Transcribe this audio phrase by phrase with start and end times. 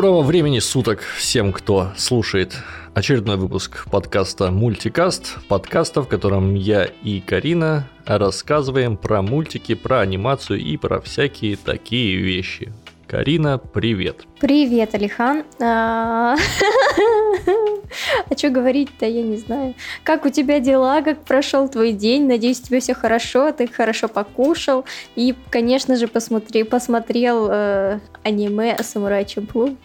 [0.00, 2.56] Доброго времени суток всем, кто слушает
[2.94, 10.58] очередной выпуск подкаста «Мультикаст», подкаста, в котором я и Карина рассказываем про мультики, про анимацию
[10.58, 12.72] и про всякие такие вещи.
[13.06, 14.24] Карина, привет.
[14.40, 15.44] Привет, Алихан.
[15.60, 16.34] А
[18.38, 19.74] что говорить-то, я не знаю.
[20.02, 22.26] Как у тебя дела, как прошел твой день?
[22.26, 24.86] Надеюсь, тебе все хорошо, ты хорошо покушал.
[25.14, 29.76] И, конечно же, посмотрел э, аниме «Самурай Чамплу»,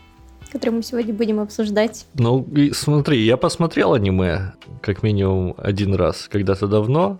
[0.55, 2.07] которое мы сегодня будем обсуждать.
[2.13, 7.17] Ну, смотри, я посмотрел аниме как минимум один раз, когда-то давно.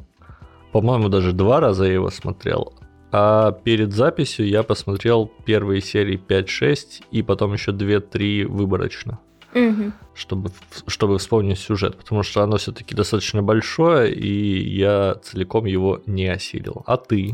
[0.72, 2.72] По-моему, даже два раза я его смотрел.
[3.12, 9.20] А перед записью я посмотрел первые серии 5-6 и потом еще 2-3 выборочно.
[9.54, 9.92] Угу.
[10.14, 10.52] Чтобы,
[10.88, 16.84] чтобы вспомнить сюжет, потому что оно все-таки достаточно большое, и я целиком его не осилил.
[16.86, 17.34] А ты?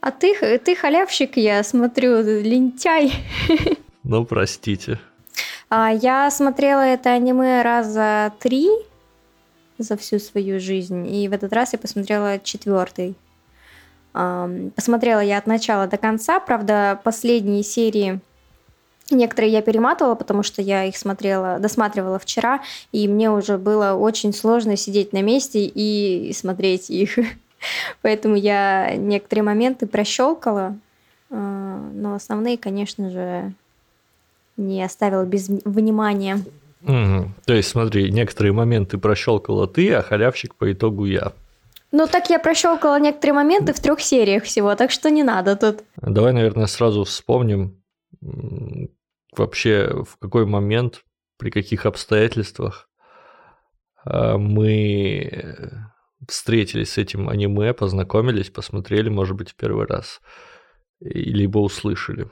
[0.00, 3.12] А ты, ты халявщик, я смотрю, лентяй.
[4.02, 5.00] Ну, простите.
[5.76, 8.68] А, я смотрела это аниме раза три
[9.76, 13.16] за всю свою жизнь, и в этот раз я посмотрела четвертый.
[14.12, 18.20] Посмотрела я от начала до конца, правда, последние серии
[19.10, 24.32] Некоторые я перематывала, потому что я их смотрела, досматривала вчера, и мне уже было очень
[24.32, 27.18] сложно сидеть на месте и смотреть их.
[28.02, 30.78] Поэтому я некоторые моменты прощелкала,
[31.30, 33.52] а, но основные, конечно же,
[34.56, 36.44] не оставила без внимания.
[36.82, 37.32] Угу.
[37.46, 41.32] То есть, смотри, некоторые моменты прощелкала ты, а халявщик по итогу я.
[41.92, 45.84] Ну, так я прощелкала некоторые моменты в трех сериях всего, так что не надо тут.
[45.96, 47.80] Давай, наверное, сразу вспомним
[49.36, 51.04] вообще в какой момент,
[51.38, 52.88] при каких обстоятельствах
[54.04, 55.82] а, мы
[56.28, 60.20] встретились с этим аниме, познакомились, посмотрели, может быть, в первый раз,
[61.00, 62.28] либо услышали.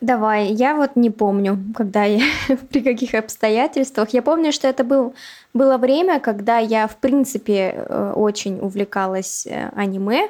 [0.00, 2.22] Давай, я вот не помню, когда я,
[2.70, 4.10] при каких обстоятельствах.
[4.10, 5.14] Я помню, что это был,
[5.54, 10.28] было время, когда я, в принципе, э, очень увлекалась э, аниме.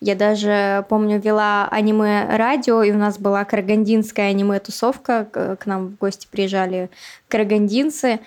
[0.00, 6.28] Я даже, помню, вела аниме-радио, и у нас была карагандинская аниме-тусовка, к нам в гости
[6.30, 6.90] приезжали
[7.28, 8.20] карагандинцы.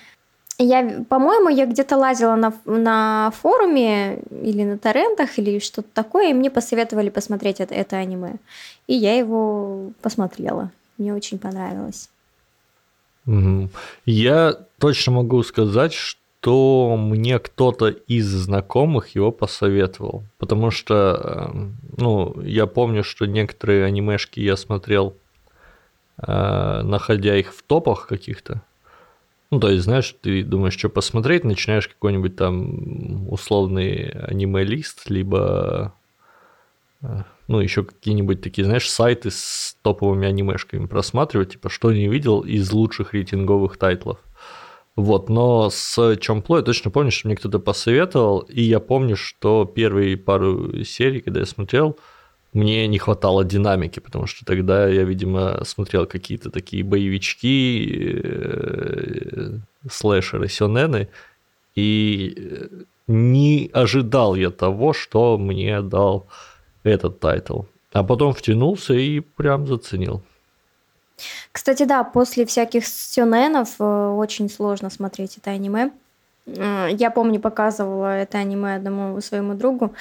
[0.57, 6.33] Я, по-моему, я где-то лазила на, на форуме или на торрентах или что-то такое, и
[6.33, 8.35] мне посоветовали посмотреть это, это аниме.
[8.87, 10.71] И я его посмотрела.
[10.99, 12.09] Мне очень понравилось.
[14.05, 22.41] Я точно могу сказать, что мне кто-то из знакомых его посоветовал, потому что, эм, ну,
[22.41, 25.15] я помню, что некоторые анимешки я смотрел,
[26.17, 28.61] э, находя их в топах каких-то.
[29.51, 35.93] Ну, то есть, знаешь, ты думаешь, что посмотреть, начинаешь какой-нибудь там условный аниме-лист, либо
[37.01, 42.41] э, ну, еще какие-нибудь такие, знаешь, сайты с топовыми анимешками просматривать, типа, что не видел
[42.41, 44.19] из лучших рейтинговых тайтлов.
[44.95, 49.65] Вот, но с Чомпло я точно помню, что мне кто-то посоветовал, и я помню, что
[49.65, 51.97] первые пару серий, когда я смотрел,
[52.53, 59.57] мне не хватало динамики, потому что тогда я, видимо, смотрел какие-то такие боевички, э,
[59.89, 61.07] слэшеры, сёнены,
[61.73, 62.67] и э,
[63.07, 66.27] не ожидал я того, что мне дал
[66.83, 67.61] этот title.
[67.91, 70.21] А потом втянулся и прям заценил.
[71.51, 75.91] Кстати, да, после всяких сёненов э, очень сложно смотреть это аниме.
[76.45, 79.93] Э, я помню, показывала это аниме одному своему другу,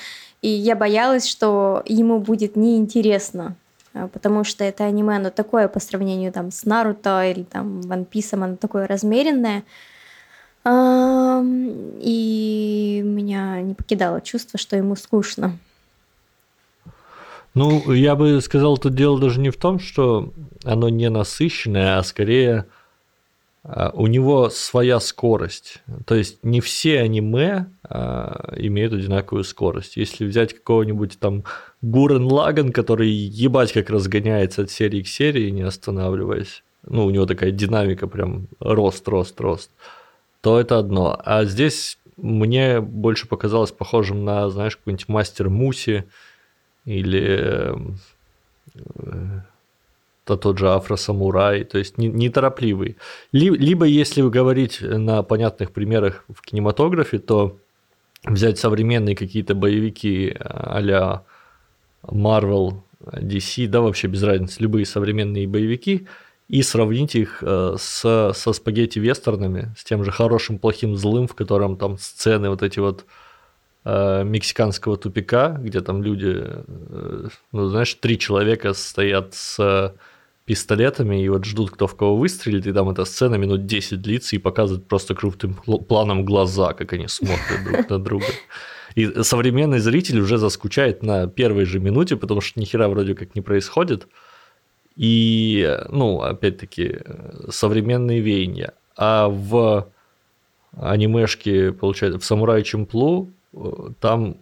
[0.42, 3.56] и я боялась, что ему будет неинтересно,
[3.94, 8.06] э, потому что это аниме, оно такое по сравнению там, с Наруто или там One
[8.08, 9.64] Piece, оно такое размеренное.
[10.66, 10.70] И
[13.02, 15.56] меня не покидало чувство, что ему скучно.
[17.58, 20.32] Ну, я бы сказал, тут дело даже не в том, что
[20.62, 22.66] оно не насыщенное, а скорее
[23.64, 25.82] а, у него своя скорость.
[26.06, 29.96] То есть не все аниме а, имеют одинаковую скорость.
[29.96, 31.43] Если взять какого-нибудь там
[31.82, 37.26] Гурен Лаган, который ебать как разгоняется от серии к серии, не останавливаясь, ну, у него
[37.26, 39.72] такая динамика прям рост, рост, рост,
[40.43, 41.20] то это одно.
[41.25, 46.05] А здесь мне больше показалось похожим на, знаешь, какой-нибудь мастер Муси,
[46.88, 47.75] или
[48.75, 49.40] э,
[50.25, 52.96] то тот же афросамурай, то есть неторопливый.
[53.32, 57.58] Либо, если говорить на понятных примерах в кинематографе, то
[58.25, 61.23] взять современные какие-то боевики а-ля
[62.02, 66.06] Marvel, DC, да, вообще без разницы, любые современные боевики,
[66.49, 71.76] и сравнить их э, с, со спагетти-вестернами, с тем же хорошим, плохим, злым, в котором
[71.76, 73.27] там сцены вот эти вот Э,
[73.84, 79.94] мексиканского тупика, где там люди, э, ну, знаешь, три человека стоят с
[80.44, 84.34] пистолетами и вот ждут, кто в кого выстрелит, и там эта сцена минут 10 длится
[84.34, 88.26] и показывает просто крупным планом глаза, как они смотрят друг на друга.
[88.94, 93.34] И современный зритель уже заскучает на первой же минуте, потому что ни хера вроде как
[93.34, 94.08] не происходит.
[94.96, 97.00] И, ну, опять-таки,
[97.50, 98.72] современные веяния.
[98.96, 99.86] А в
[100.76, 103.31] анимешке, получается, в «Самурай Чемплу» э,
[104.00, 104.36] там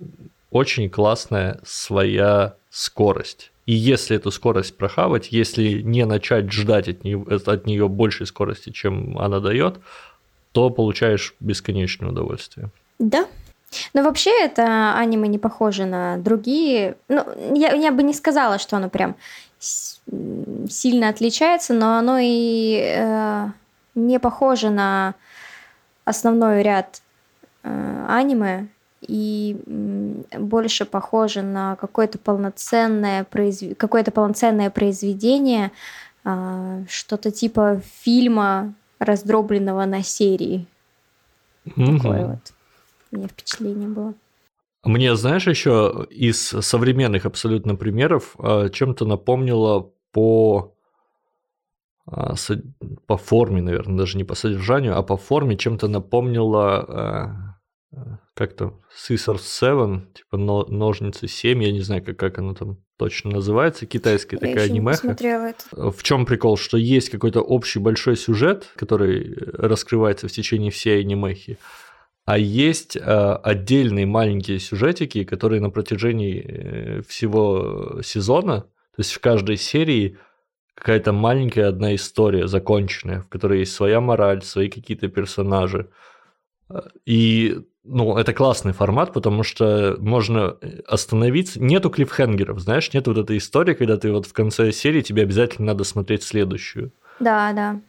[0.51, 3.53] очень классная своя скорость.
[3.67, 8.71] И если эту скорость прохавать, если не начать ждать от нее, от нее большей скорости,
[8.71, 9.81] чем она дает,
[10.53, 12.71] то получаешь бесконечное удовольствие.
[12.99, 13.27] Да.
[13.93, 16.97] Но вообще это аниме не похоже на другие.
[17.09, 17.25] Ну,
[17.55, 19.17] я, я бы не сказала, что оно прям
[19.59, 23.47] сильно отличается, но оно и э,
[23.95, 25.15] не похоже на
[26.05, 27.03] основной ряд
[27.65, 28.69] э, аниме
[29.07, 29.57] и
[30.39, 33.77] больше похоже на какое-то полноценное, произв...
[33.77, 35.73] какое-то полноценное произведение,
[36.25, 40.67] э, что-то типа фильма, раздробленного на серии.
[41.67, 41.97] Mm-hmm.
[41.97, 42.53] Такое вот
[43.13, 44.15] у меня впечатление было.
[44.85, 50.73] Мне, знаешь, еще из современных абсолютно примеров э, чем-то напомнило по
[52.09, 52.35] а,
[53.07, 57.57] по форме, наверное, даже не по содержанию, а по форме чем-то напомнила
[58.37, 63.33] э, как-то Scissors 7, типа ножницы 7, я не знаю, как, как оно там точно
[63.33, 65.17] называется, китайская я такая анимеха.
[65.73, 71.59] В чем прикол, что есть какой-то общий большой сюжет, который раскрывается в течение всей анимехи,
[72.25, 79.21] а есть э, отдельные маленькие сюжетики, которые на протяжении э, всего сезона, то есть в
[79.21, 80.19] каждой серии
[80.75, 85.89] какая-то маленькая одна история законченная, в которой есть своя мораль, свои какие-то персонажи.
[87.05, 90.57] И ну, это классный формат, потому что можно
[90.87, 91.61] остановиться.
[91.61, 95.69] Нету клиффхенгеров, знаешь, нет вот этой истории, когда ты вот в конце серии тебе обязательно
[95.69, 96.93] надо смотреть следующую.
[97.21, 97.81] Да, да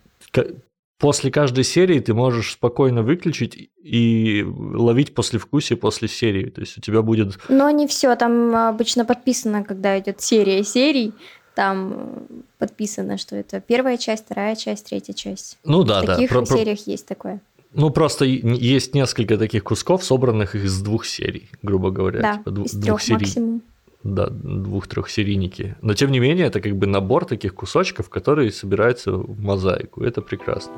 [0.98, 6.50] после каждой серии ты можешь спокойно выключить и ловить послевкусие после серии.
[6.50, 7.40] То есть у тебя будет...
[7.50, 11.14] Но не все, там обычно подписано, когда идет серия серий,
[11.56, 12.28] там
[12.58, 15.58] подписано, что это первая часть, вторая часть, третья часть.
[15.64, 16.16] Ну да, В да.
[16.16, 16.92] таких про, сериях про...
[16.92, 17.40] есть такое.
[17.74, 22.22] Ну, просто есть несколько таких кусков, собранных из двух серий, грубо говоря.
[22.22, 23.20] Да, типа, из двух серий.
[23.20, 23.62] максимум
[24.04, 25.76] да, двух-трехсерийники.
[25.82, 30.04] Но тем не менее, это как бы набор таких кусочков, которые собираются в мозаику.
[30.04, 30.74] Это прекрасно.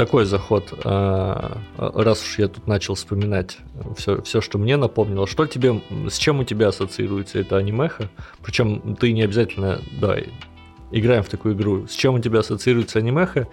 [0.00, 3.58] Такой заход, а, раз уж я тут начал вспоминать
[3.98, 5.26] все, все, что мне напомнило.
[5.26, 8.08] Что тебе, с чем у тебя ассоциируется это анимеха?
[8.42, 10.16] Причем ты не обязательно, да,
[10.90, 13.46] играем в такую игру, с чем у тебя ассоциируется анимеха,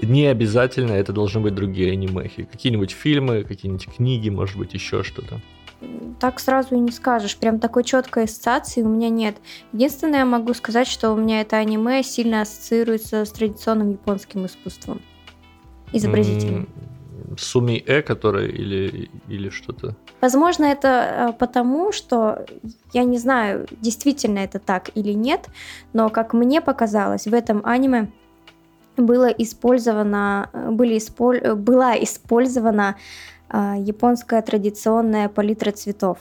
[0.00, 2.44] не обязательно это должны быть другие анимехи.
[2.44, 5.40] Какие-нибудь фильмы, какие-нибудь книги, может быть, еще что-то.
[6.20, 7.36] Так сразу и не скажешь.
[7.36, 9.38] Прям такой четкой ассоциации у меня нет.
[9.72, 15.02] Единственное, я могу сказать, что у меня это аниме сильно ассоциируется с традиционным японским искусством.
[15.96, 16.68] Изобразительным.
[17.38, 19.96] Суми Э, который или, или что-то?
[20.20, 22.46] Возможно, это э, потому, что
[22.92, 25.48] я не знаю, действительно это так или нет,
[25.92, 28.08] но как мне показалось, в этом аниме
[28.96, 32.96] было использовано, были исполь, была использована
[33.50, 36.18] э, японская традиционная палитра цветов,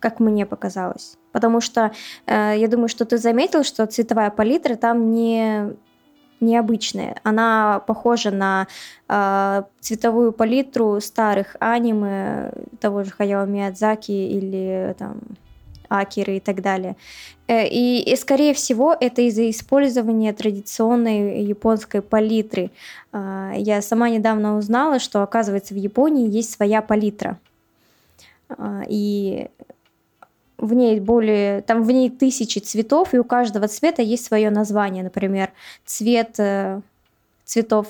[0.00, 1.16] как мне показалось.
[1.32, 1.92] Потому что
[2.26, 5.76] э, я думаю, что ты заметил, что цветовая палитра там не
[6.40, 7.16] необычная.
[7.22, 8.66] Она похожа на
[9.08, 15.18] э, цветовую палитру старых аниме того же Хаяо Миядзаки или там
[15.88, 16.96] Акиры и так далее.
[17.46, 22.70] Э, и, и скорее всего это из-за использования традиционной японской палитры.
[23.12, 27.38] Э, я сама недавно узнала, что оказывается в Японии есть своя палитра.
[28.48, 29.48] Э, и
[30.58, 35.02] в ней более, там в ней тысячи цветов, и у каждого цвета есть свое название.
[35.02, 35.50] Например,
[35.84, 36.80] цвет э,
[37.44, 37.86] цветов,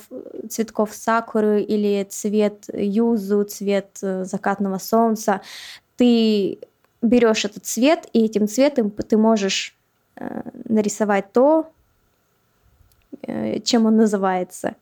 [0.48, 5.40] цветков сакуры или цвет юзу, цвет э, закатного солнца.
[5.96, 6.58] Ты
[7.02, 9.76] берешь этот цвет, и этим цветом ты можешь
[10.16, 11.70] э, нарисовать то,
[13.62, 14.74] чем он называется.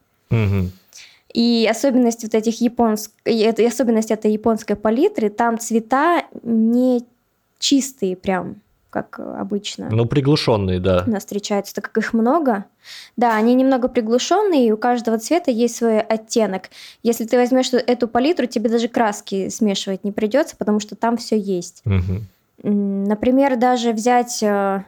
[1.33, 3.13] И особенность вот этих японск...
[3.25, 7.05] и особенность этой японской палитры, там цвета не
[7.63, 8.57] чистые прям,
[8.91, 9.89] как обычно.
[9.91, 11.05] Ну, приглушенные, да.
[11.07, 12.67] У нас встречаются, так как их много.
[13.17, 16.71] Да, они немного приглушенные, и у каждого цвета есть свой оттенок.
[17.03, 21.39] Если ты возьмешь эту палитру, тебе даже краски смешивать не придется, потому что там все
[21.39, 21.83] есть.
[21.87, 22.69] Угу.
[22.69, 24.85] Например, даже взять э,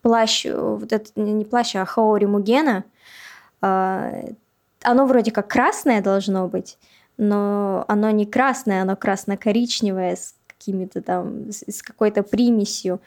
[0.00, 2.84] плащ, вот это не плащ, а Хаори Мугена,
[3.60, 4.32] э,
[4.82, 6.78] оно вроде как красное должно быть,
[7.18, 13.00] но оно не красное, оно красно-коричневое с какими-то там, с какой-то примесью.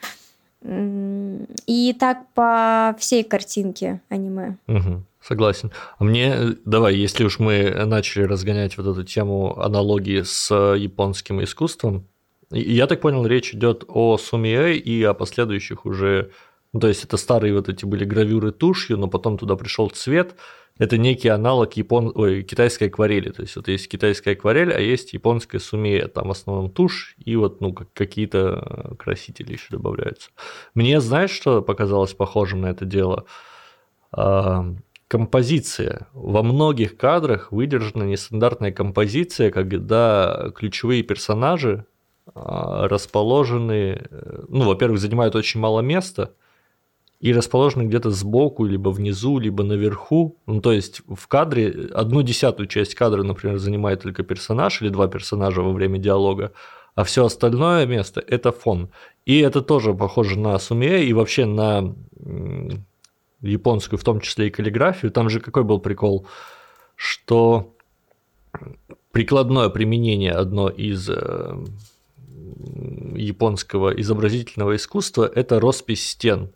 [0.62, 4.58] И так по всей картинке аниме.
[4.68, 5.72] Угу, согласен.
[5.98, 12.06] А мне, давай, если уж мы начали разгонять вот эту тему аналогии с японским искусством,
[12.50, 16.30] я так понял, речь идет о сумиэ и о последующих уже,
[16.72, 20.36] ну, то есть это старые вот эти были гравюры тушью, но потом туда пришел цвет,
[20.80, 22.10] это некий аналог япон...
[22.14, 23.28] Ой, китайской акварели.
[23.30, 26.08] То есть вот есть китайская акварель, а есть японская сумея.
[26.08, 30.30] Там в основном тушь и вот ну, как какие-то красители еще добавляются.
[30.74, 33.26] Мне, знаешь, что показалось похожим на это дело?
[34.10, 34.74] А,
[35.06, 36.06] композиция.
[36.14, 41.84] Во многих кадрах выдержана нестандартная композиция, когда ключевые персонажи
[42.32, 46.32] а, расположены, э, ну, во-первых, занимают очень мало места–
[47.20, 50.38] и расположены где-то сбоку, либо внизу, либо наверху.
[50.46, 55.06] Ну, то есть в кадре одну десятую часть кадра, например, занимает только персонаж или два
[55.06, 56.52] персонажа во время диалога,
[56.94, 58.88] а все остальное место– это фон.
[59.26, 61.94] И это тоже похоже на суме и вообще на
[63.42, 65.12] японскую, в том числе и каллиграфию.
[65.12, 66.26] Там же какой был прикол,
[66.96, 67.74] что
[69.12, 71.64] прикладное применение одно из э,
[73.14, 76.52] японского изобразительного искусства– это роспись стен.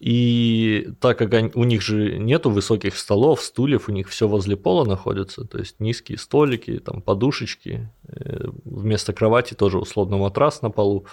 [0.00, 4.56] И так как они, у них же нету высоких столов, стульев, у них все возле
[4.56, 10.70] пола находится, то есть низкие столики, там подушечки, э, вместо кровати тоже условно матрас на
[10.70, 11.04] полу.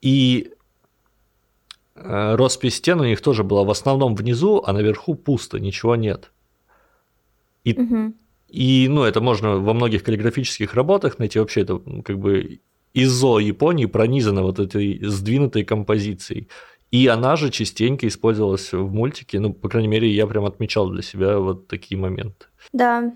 [0.00, 0.52] И
[1.96, 6.30] э, роспись стен у них тоже была в основном внизу, а наверху пусто, ничего нет.
[7.64, 8.14] И, угу.
[8.48, 12.60] и ну, это можно во многих каллиграфических работах найти вообще это как бы
[12.94, 16.46] ИЗО Японии пронизано вот этой сдвинутой композицией.
[16.90, 19.40] И она же частенько использовалась в мультике.
[19.40, 22.46] Ну, по крайней мере, я прям отмечал для себя вот такие моменты.
[22.72, 23.12] Да.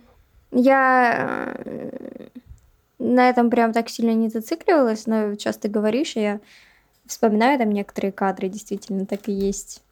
[0.50, 2.28] Я э,
[2.98, 6.40] на этом прям так сильно не зацикливалась, но часто говоришь, и я
[7.06, 9.82] вспоминаю там некоторые кадры, действительно так и есть.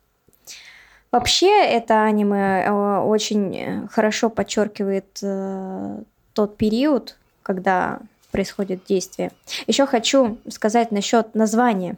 [1.10, 6.02] Вообще, это аниме э, очень хорошо подчеркивает э,
[6.34, 9.32] тот период, когда происходит действие.
[9.66, 11.96] Еще хочу сказать насчет названия.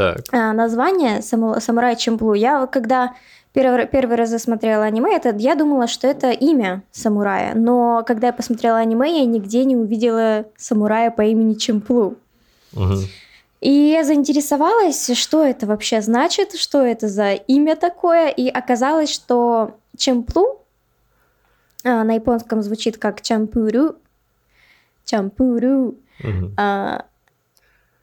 [0.00, 0.24] Так.
[0.32, 2.32] А, название «Самурай Чемплу».
[2.32, 3.14] Я когда
[3.52, 7.54] первый, первый раз засмотрела аниме, это, я думала, что это имя самурая.
[7.54, 12.16] Но когда я посмотрела аниме, я нигде не увидела самурая по имени Чемплу.
[12.74, 12.94] Угу.
[13.60, 18.28] И я заинтересовалась, что это вообще значит, что это за имя такое.
[18.28, 20.62] И оказалось, что Чемплу
[21.84, 23.96] а, на японском звучит как Чампуру.
[25.04, 25.96] Чампуру.
[26.24, 26.52] Угу.
[26.56, 27.04] А,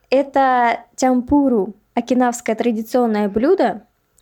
[0.10, 3.82] это тямпуру, окинавское традиционное блюдо.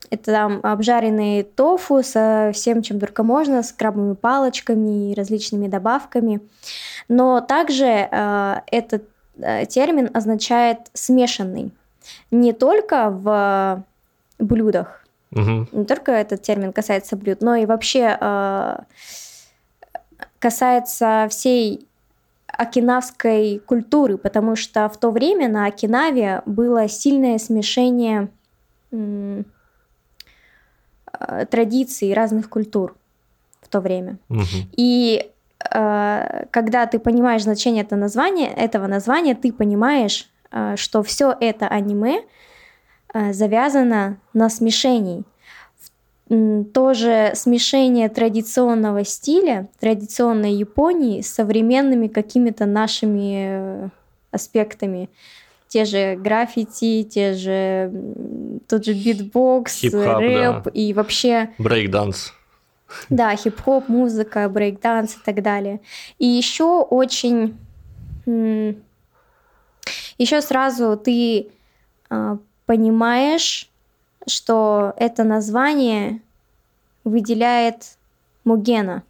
[0.09, 6.39] Это там обжаренные тофу со всем, чем только можно, с крабовыми палочками и различными добавками.
[7.09, 9.03] Но также э, этот
[9.37, 11.71] э, термин означает смешанный.
[12.31, 13.83] Не только в
[14.39, 15.67] блюдах, угу.
[15.71, 18.77] не только этот термин касается блюд, но и вообще э,
[20.39, 21.87] касается всей
[22.57, 28.29] окинавской культуры, потому что в то время на Окинаве было сильное смешение
[28.91, 29.43] э,
[31.49, 32.95] традиций разных культур
[33.61, 34.17] в то время.
[34.29, 34.69] Угу.
[34.77, 35.31] И
[35.71, 41.67] э, когда ты понимаешь значение этого названия, этого названия, ты понимаешь, э, что все это
[41.67, 42.21] аниме
[43.13, 45.23] э, завязано на смешении
[46.27, 53.89] тоже смешение традиционного стиля, традиционной Японии с современными какими-то нашими э,
[54.31, 55.09] аспектами.
[55.67, 57.91] Те же граффити, те же
[58.67, 60.71] тот же битбокс, рэп да.
[60.73, 61.49] и вообще...
[61.59, 62.33] Брейкданс.
[63.09, 65.81] Да, хип-хоп, музыка, брейкданс и так далее.
[66.17, 67.57] И еще очень...
[70.17, 71.49] Еще сразу ты
[72.09, 73.69] а, понимаешь
[74.27, 76.21] что это название
[77.03, 77.97] выделяет
[78.43, 79.03] Мугена.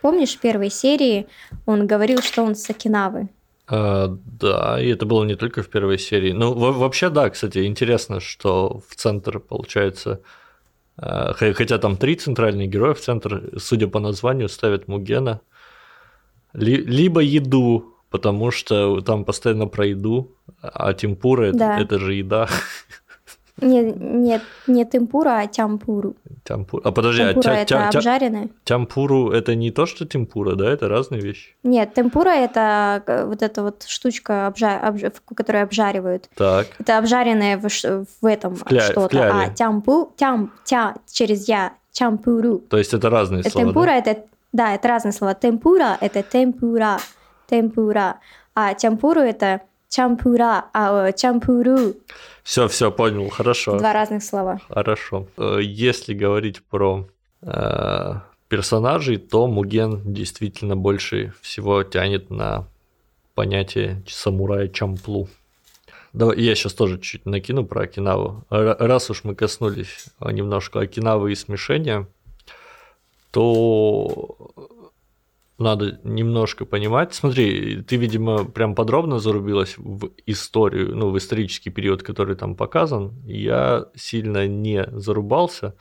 [0.00, 1.26] Помнишь, в первой серии
[1.66, 3.28] он говорил, что он с Окинавы?
[3.66, 6.32] А, да, и это было не только в первой серии.
[6.32, 10.20] Ну, вообще, да, кстати, интересно, что в центр, получается,
[10.96, 15.40] а, хотя там три центральных героя, в центр, судя по названию, ставят Мугена.
[16.52, 20.30] Либо еду, потому что там постоянно про еду,
[20.62, 21.74] а темпура да.
[21.74, 22.48] это, это же еда.
[23.60, 26.16] Нет, нет, не темпура, а тямпуру.
[26.44, 26.80] Тямпур.
[26.84, 28.48] А подожди, а темпура а это тя, обжаренное?
[28.64, 30.70] Тямпуру это не то, что темпура, да?
[30.70, 31.54] Это разные вещи.
[31.62, 34.78] Нет, темпура это вот эта вот штучка, обжа...
[34.78, 35.04] Обж...
[35.34, 36.28] которую обжаривают.
[36.34, 36.66] Так.
[36.78, 38.80] Это обжаренное в, в этом в кля...
[38.80, 39.30] что-то.
[39.32, 42.58] А тямпу, тям, тя через я, тямпуру.
[42.58, 43.96] То есть это разные это слова, Темпура да?
[43.96, 45.34] это Да, это разные слова.
[45.34, 46.98] Темпура– это темпура,
[47.48, 48.20] темпура.
[48.54, 49.62] А чампуру– это
[49.94, 51.94] чампура, а чампуру.
[52.42, 53.78] Все, все, понял, хорошо.
[53.78, 54.60] Два разных слова.
[54.68, 55.26] Хорошо.
[55.36, 57.06] Э, если говорить про
[57.42, 58.14] э,
[58.48, 62.66] персонажей, то Муген действительно больше всего тянет на
[63.34, 65.28] понятие самурая Чамплу.
[66.12, 68.44] Давай, я сейчас тоже чуть накину про Окинаву.
[68.50, 72.06] Раз уж мы коснулись немножко Окинавы и смешения,
[73.32, 74.36] то
[75.58, 77.14] надо немножко понимать.
[77.14, 83.12] Смотри, ты, видимо, прям подробно зарубилась в историю, ну, в исторический период, который там показан.
[83.24, 85.74] Я сильно не зарубался,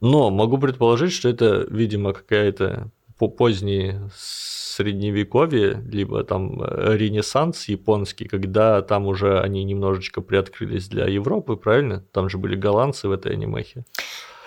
[0.00, 8.80] но могу предположить, что это, видимо, какая-то поздние средневековье, либо там э, ренессанс японский, когда
[8.80, 12.04] там уже они немножечко приоткрылись для Европы, правильно?
[12.12, 13.84] Там же были голландцы в этой анимехе.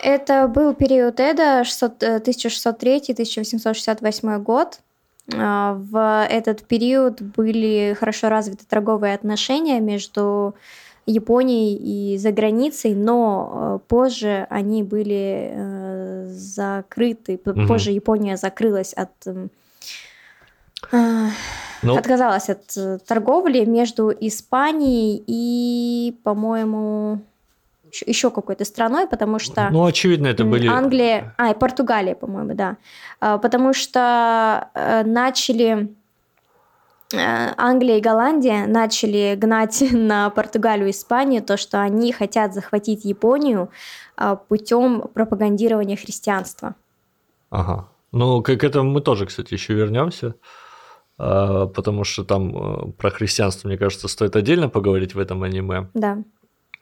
[0.01, 4.79] Это был период Эда, 1603-1868 год.
[5.33, 10.55] А, в этот период были хорошо развиты торговые отношения между
[11.05, 17.67] Японией и за границей, но э, позже они были э, закрыты, угу.
[17.67, 19.11] позже Япония закрылась от
[21.83, 27.21] ну, отказалась от э, торговли между Испанией и, по-моему,
[28.05, 29.69] еще какой-то страной, потому что...
[29.71, 30.67] Ну, очевидно, это были...
[30.67, 31.33] Англия...
[31.37, 32.77] А, и Португалия, по-моему, да.
[33.19, 35.93] А, потому что э, начали...
[37.13, 43.05] Э, Англия и Голландия начали гнать на Португалию и Испанию то, что они хотят захватить
[43.05, 43.69] Японию
[44.15, 46.75] а, путем пропагандирования христианства.
[47.49, 47.87] Ага.
[48.11, 50.35] Ну, к этому мы тоже, кстати, еще вернемся.
[51.23, 55.87] А, потому что там э, про христианство, мне кажется, стоит отдельно поговорить в этом аниме.
[55.93, 56.17] Да.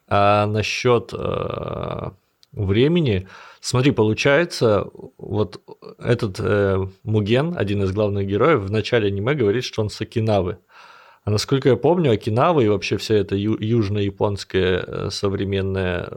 [0.09, 2.09] А насчет э,
[2.51, 3.27] времени,
[3.61, 5.61] смотри, получается, вот
[5.99, 10.57] этот э, Муген, один из главных героев, в начале аниме говорит, что он с Окинавы.
[11.23, 16.09] А насколько я помню, Окинава и вообще вся эта ю- южно-японская э, современная,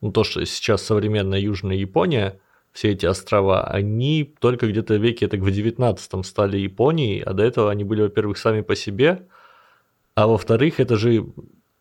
[0.00, 2.40] ну то, что сейчас современная Южная Япония,
[2.72, 7.70] все эти острова, они только где-то веке так в 19 стали Японией, а до этого
[7.70, 9.28] они были, во-первых, сами по себе,
[10.16, 11.24] а во-вторых, это же,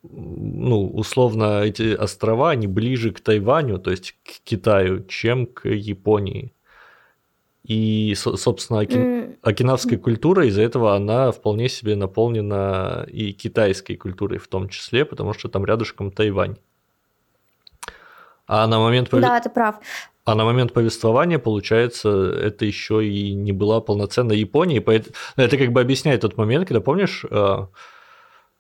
[0.04, 6.54] ну, условно, эти острова, они ближе к Тайваню, то есть к Китаю, чем к Японии.
[7.64, 8.98] И, собственно, оки...
[8.98, 9.38] mm.
[9.42, 15.34] окинавская культура из-за этого она вполне себе наполнена и китайской культурой в том числе, потому
[15.34, 16.58] что там рядышком Тайвань.
[18.46, 19.10] А на момент...
[19.12, 19.76] Да, ты прав.
[20.26, 24.82] А на момент повествования, получается, это еще и не была полноценной Японией.
[24.82, 27.68] Поэтому это как бы объясняет тот момент, когда, помнишь, э,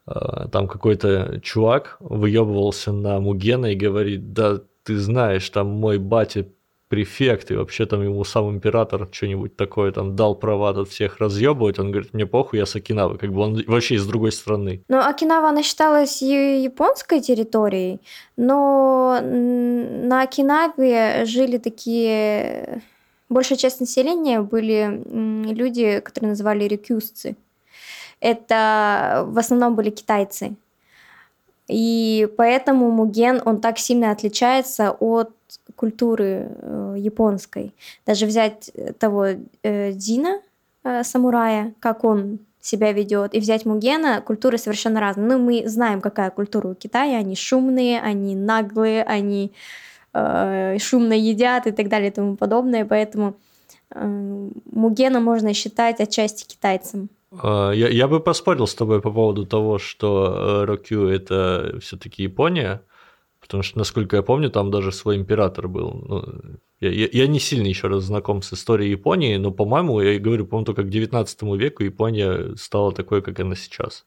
[0.05, 6.45] там какой-то чувак выебывался на Мугена и говорит, да ты знаешь, там мой батя
[6.89, 11.79] префект, и вообще там ему сам император что-нибудь такое там дал права тут всех разъебывать,
[11.79, 14.83] он говорит, мне похуй, я с Окинавы, как бы он вообще из другой страны.
[14.89, 17.99] Ну, Окинава, она считалась японской территорией,
[18.37, 22.81] но на Окинаве жили такие...
[23.29, 25.01] Большая часть населения были
[25.51, 27.35] люди, которые называли рекюсцы.
[28.23, 30.55] Это в основном были китайцы.
[31.67, 35.31] И поэтому Муген, он так сильно отличается от
[35.75, 37.73] культуры э, японской.
[38.05, 39.27] Даже взять э, того
[39.63, 40.39] э, Дина,
[40.85, 45.27] э, самурая, как он себя ведет, и взять Мугена, культуры совершенно разные.
[45.27, 47.17] Ну, мы знаем, какая культура у Китая.
[47.17, 49.51] Они шумные, они наглые, они
[50.13, 52.85] э, шумно едят и так далее и тому подобное.
[52.85, 53.35] Поэтому
[53.91, 57.09] э, Мугена можно считать отчасти китайцем.
[57.41, 62.23] А, я, я бы поспорил с тобой по поводу того, что э, Рокю это все-таки
[62.23, 62.81] Япония,
[63.39, 66.03] потому что, насколько я помню, там даже свой император был.
[66.07, 66.25] Ну,
[66.79, 70.65] я, я, не сильно еще раз знаком с историей Японии, но, по-моему, я говорю, по-моему,
[70.65, 74.05] только к 19 веку Япония стала такой, как она сейчас.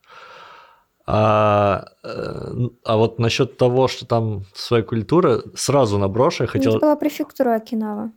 [1.06, 6.72] А, э, а вот насчет того, что там своя культура, сразу наброшу, я хотел...
[6.72, 8.10] Это была префектура Окинава.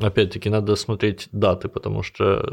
[0.00, 2.44] Опять-таки, надо смотреть даты, потому что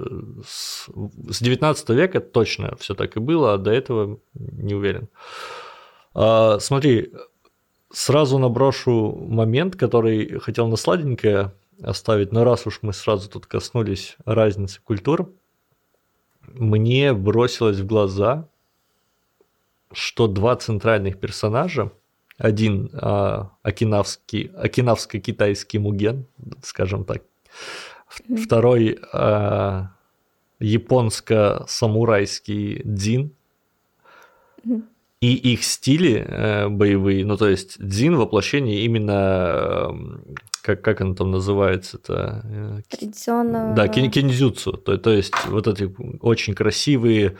[0.45, 0.87] с,
[1.29, 5.09] с 19 века точно все так и было, а до этого не уверен.
[6.13, 7.11] А, смотри,
[7.91, 11.53] сразу наброшу момент, который хотел на сладенькое
[11.83, 15.31] оставить, но раз уж мы сразу тут коснулись разницы культур,
[16.47, 18.47] мне бросилось в глаза,
[19.91, 21.91] что два центральных персонажа
[22.41, 26.25] один а, окинавский, окинавско-китайский муген,
[26.63, 27.21] скажем так.
[28.43, 29.91] Второй а,
[30.59, 33.31] японско-самурайский дзин.
[35.21, 39.93] И их стили э, боевые, ну то есть дзин воплощение именно, э,
[40.63, 42.41] как, как оно там называется-то?
[42.43, 43.75] Э, Традиционно.
[43.75, 47.37] Да, кин, кинзюцу, то, то есть вот эти очень красивые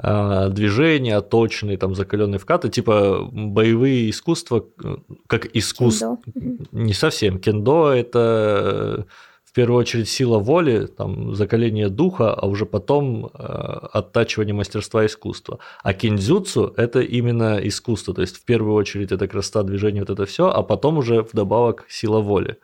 [0.00, 6.18] движения, точные, там закаленные вкаты, типа боевые искусства, э, как искусство.
[6.72, 7.40] Не совсем.
[7.40, 9.06] Кендо это
[9.44, 13.28] в первую очередь сила воли, там, закаление духа, а уже потом э,
[13.92, 15.58] оттачивание мастерства искусства.
[15.82, 20.26] А киндзюцу– это именно искусство, то есть в первую очередь это красота движения, вот это
[20.26, 22.58] все, а потом уже вдобавок сила воли.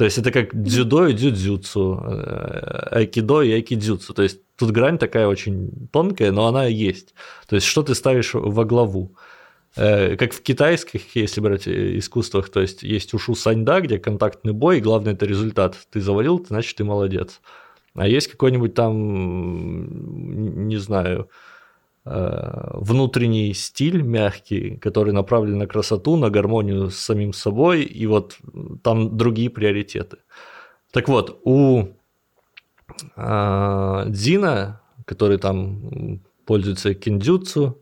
[0.00, 4.14] То есть это как дзюдо и дзюдзюцу, э, айкидо и айкидзюцу.
[4.14, 7.14] То есть тут грань такая очень тонкая, но она есть.
[7.46, 9.14] То есть что ты ставишь во главу.
[9.76, 14.54] Э, как в китайских, если брать э, искусствах, то есть есть ушу саньда, где контактный
[14.54, 15.76] бой, и главное это результат.
[15.90, 17.42] Ты завалил, значит ты молодец.
[17.94, 21.28] А есть какой-нибудь там, не знаю,
[22.04, 28.38] внутренний стиль мягкий, который направлен на красоту, на гармонию с самим собой, и вот
[28.82, 30.18] там другие приоритеты.
[30.92, 31.88] Так вот, у
[33.16, 37.80] Дзина, который там пользуется киндзюцу,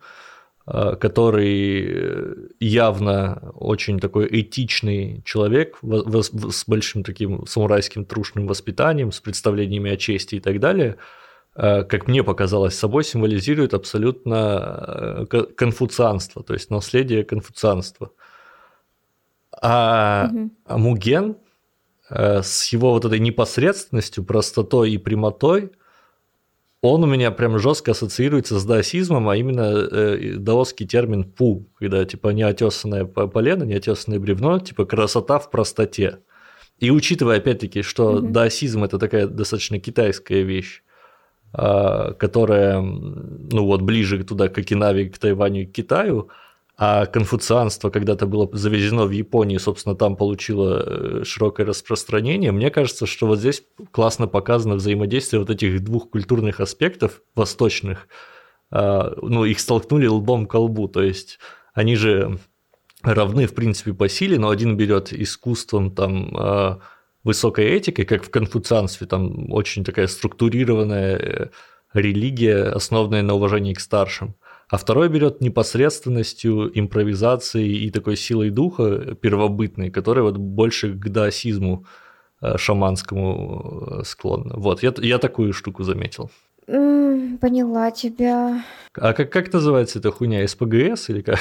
[0.71, 9.21] Э, который э, явно очень такой этичный человек с большим таким самурайским трушным воспитанием, с
[9.21, 10.97] представлениями о чести и так далее, э,
[11.59, 18.13] как мне показалось, собой символизирует абсолютно конфуцианство, то есть наследие конфуцианства.
[19.61, 20.51] А, угу.
[20.69, 21.37] Муген
[22.11, 25.73] с его вот этой непосредственностью, простотой и прямотой–
[26.81, 32.05] он у меня прям жестко ассоциируется с даосизмом, а именно э, даосский термин пу, когда
[32.05, 36.21] типа неотесанное полено, неотесанное бревно, типа красота в простоте.
[36.79, 38.31] И учитывая опять-таки, что mm-hmm.
[38.31, 40.88] даосизм это такая достаточно китайская вещь, э,
[41.53, 46.29] которая, ну вот, ближе туда, к Окинаве, к Тайваню и к Китаю,
[46.81, 52.53] а конфуцианство когда-то было завезено в Японию, собственно, там получило э, широкое распространение.
[52.53, 58.07] Мне кажется, что вот здесь классно показано взаимодействие вот этих двух культурных аспектов восточных.
[58.71, 61.41] А, ну, их столкнули лбом к лбу, то есть
[61.75, 62.39] они же
[63.03, 66.79] равны, в принципе, по силе, но один берет искусством, там, а,
[67.29, 71.47] высокой этикой, как в конфуцианстве, там очень такая структурированная э,
[71.95, 74.35] религия, основанная на уважении к старшим–
[74.71, 81.87] а второй берет непосредственностью, импровизацией и такой силой духа первобытной, которая вот больше к даосизму
[82.43, 84.55] э, шаманскому э, склонна.
[84.57, 86.31] Вот, я, я такую штуку заметил.
[86.67, 88.63] Поняла тебя.
[88.95, 90.47] А как, как называется эта хуйня?
[90.47, 91.39] СПГС или как?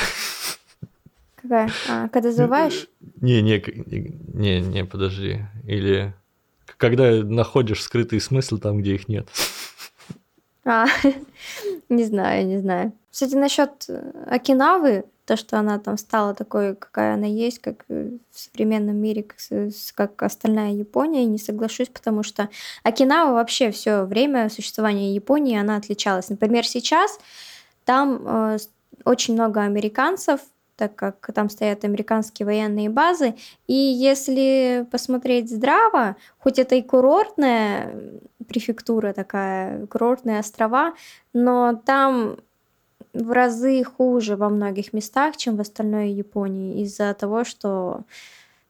[1.47, 1.69] Какая?
[1.89, 2.87] А, когда называешь?
[3.21, 3.63] Не, не,
[4.33, 5.45] не, не, подожди.
[5.65, 6.13] Или
[6.77, 9.29] когда находишь скрытый смысл там, где их нет.
[10.65, 10.87] А,
[11.89, 12.91] не знаю, не знаю.
[13.09, 18.11] Кстати, насчет э, Окинавы, то, что она там стала такой, какая она есть, как э,
[18.29, 19.39] в современном мире, как,
[19.95, 22.49] как остальная Япония, не соглашусь, потому что
[22.83, 26.29] Окинава вообще все время существования Японии, она отличалась.
[26.29, 27.17] Например, сейчас
[27.85, 28.57] там э,
[29.05, 30.41] очень много американцев,
[30.77, 33.35] так как там стоят американские военные базы.
[33.65, 37.93] И если посмотреть здраво, хоть это и курортная
[38.47, 40.93] префектура такая, курортные острова,
[41.33, 42.37] но там
[43.13, 48.01] в разы хуже во многих местах, чем в остальной Японии, из-за того, что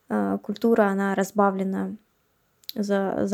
[0.08, 1.96] э, культура, она разбавлена
[2.74, 3.26] за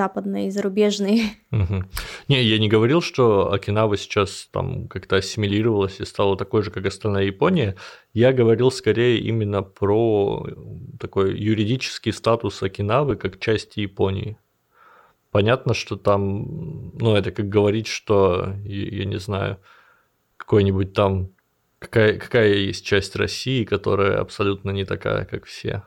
[0.50, 1.22] зарубежной.
[1.50, 1.84] Угу.
[2.28, 6.86] Не, я не говорил, что Окинава сейчас там как-то ассимилировалась и стала такой же, как
[6.86, 7.76] остальная Япония.
[8.12, 10.46] Я говорил скорее именно про
[11.00, 14.38] такой юридический статус Окинавы как части Японии.
[15.30, 19.58] Понятно, что там, ну, это как говорить, что, я не знаю,
[20.36, 21.32] какой-нибудь там,
[21.80, 25.82] какая, какая есть часть России, которая абсолютно не такая, как все.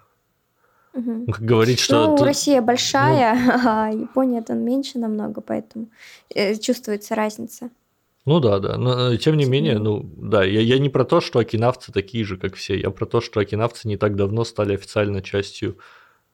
[0.98, 1.26] Угу.
[1.40, 2.08] Говорить, что...
[2.08, 2.26] Ну, тут...
[2.26, 3.52] Россия большая, ну...
[3.66, 5.90] а Япония там меньше намного, поэтому
[6.34, 7.70] э, чувствуется разница.
[8.26, 8.78] Ну да, да.
[8.78, 12.38] Но тем не менее, ну да, я, я не про то, что окинавцы такие же,
[12.38, 12.78] как все.
[12.78, 15.78] Я про то, что окинавцы не так давно стали официально частью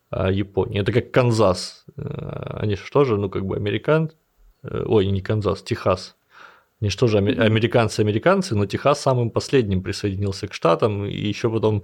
[0.10, 0.82] а, Японии.
[0.82, 1.86] Это как Канзас.
[1.97, 4.12] А, они же тоже, ну, как бы американ.
[4.63, 6.15] Э, ой, не Канзас, Техас.
[6.82, 11.84] Они же тоже американцы-американцы, но Техас самым последним присоединился к Штатам, и еще потом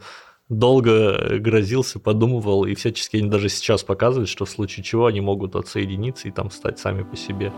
[0.49, 5.55] долго грозился, подумывал, и всячески они даже сейчас показывают, что в случае чего они могут
[5.55, 7.51] отсоединиться и там стать сами по себе.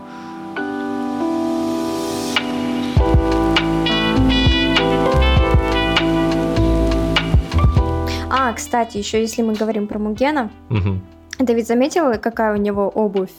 [8.34, 11.00] А, кстати, еще если мы говорим про Мугена, угу.
[11.38, 13.30] ты ведь заметила, какая у него обувь?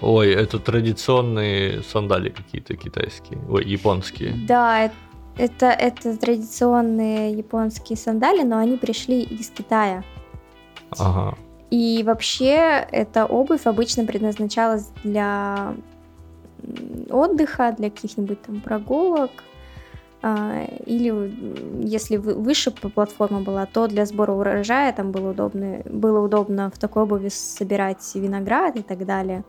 [0.00, 4.34] Ой, это традиционные сандали какие-то китайские, ой, японские.
[4.46, 4.90] Да,
[5.36, 10.04] Это, это традиционные японские сандали, но они пришли из Китая.
[10.98, 11.36] Ага.
[11.70, 15.74] И вообще эта обувь обычно предназначалась для
[17.10, 19.30] отдыха, для каких-нибудь там прогулок,
[20.22, 21.12] или
[21.82, 27.02] если выше платформа была, то для сбора урожая там было удобно, было удобно в такой
[27.02, 29.42] обуви собирать виноград и так далее.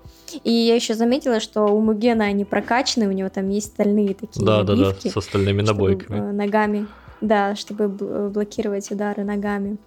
[0.43, 4.43] И я еще заметила, что у Мугена они прокачаны, у него там есть стальные такие
[4.43, 6.17] Да, да, да, со стальными набойками.
[6.17, 6.87] Э, ногами,
[7.21, 9.77] да, чтобы блокировать удары ногами.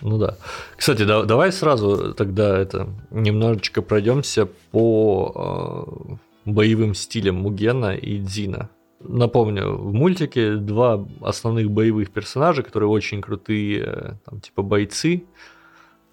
[0.00, 0.38] Ну да.
[0.76, 8.70] Кстати, да, давай сразу тогда это немножечко пройдемся по э, боевым стилям Мугена и Дзина.
[9.06, 15.24] Напомню, в мультике два основных боевых персонажа, которые очень крутые, э, там, типа бойцы.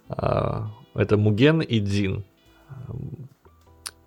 [0.10, 0.63] Э,
[0.95, 2.25] это Муген и Дзин.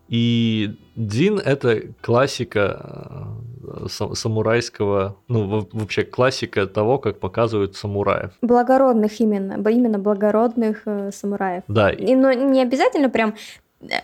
[0.09, 8.33] И Дзин это классика э, самурайского, ну вообще классика того, как показывают самураев.
[8.43, 11.65] Благородных именно, именно благородных э, самураев.
[11.69, 11.91] Да.
[11.91, 13.35] И, но не обязательно прям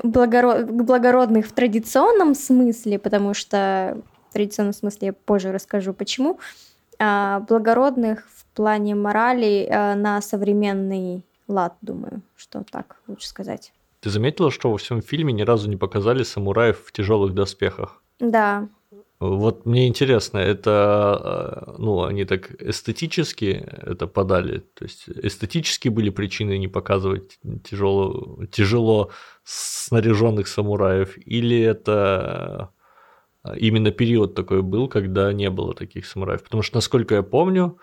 [0.03, 3.99] благород, благородных в традиционном смысле, потому что
[4.31, 6.39] в традиционном смысле я позже расскажу почему,
[6.99, 13.73] а благородных в плане морали а, на современный лад, думаю, что так лучше сказать.
[14.01, 18.03] Ты заметила, что во всем фильме ни разу не показали самураев в тяжелых доспехах?
[18.19, 18.69] Да.
[19.19, 26.09] Вот мне интересно, это, э, ну, они так эстетически это подали, то есть эстетически были
[26.09, 29.11] причины не показывать тяжело, тяжело
[29.45, 32.71] снаряженных самураев, или это
[33.57, 36.43] именно период такой был, когда не было таких самураев?
[36.43, 37.79] Потому что, насколько я помню,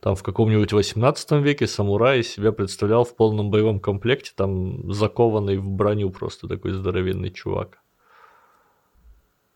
[0.00, 5.70] там в каком-нибудь 18 веке самурай себя представлял в полном боевом комплекте, там закованный в
[5.70, 7.78] броню просто такой здоровенный чувак.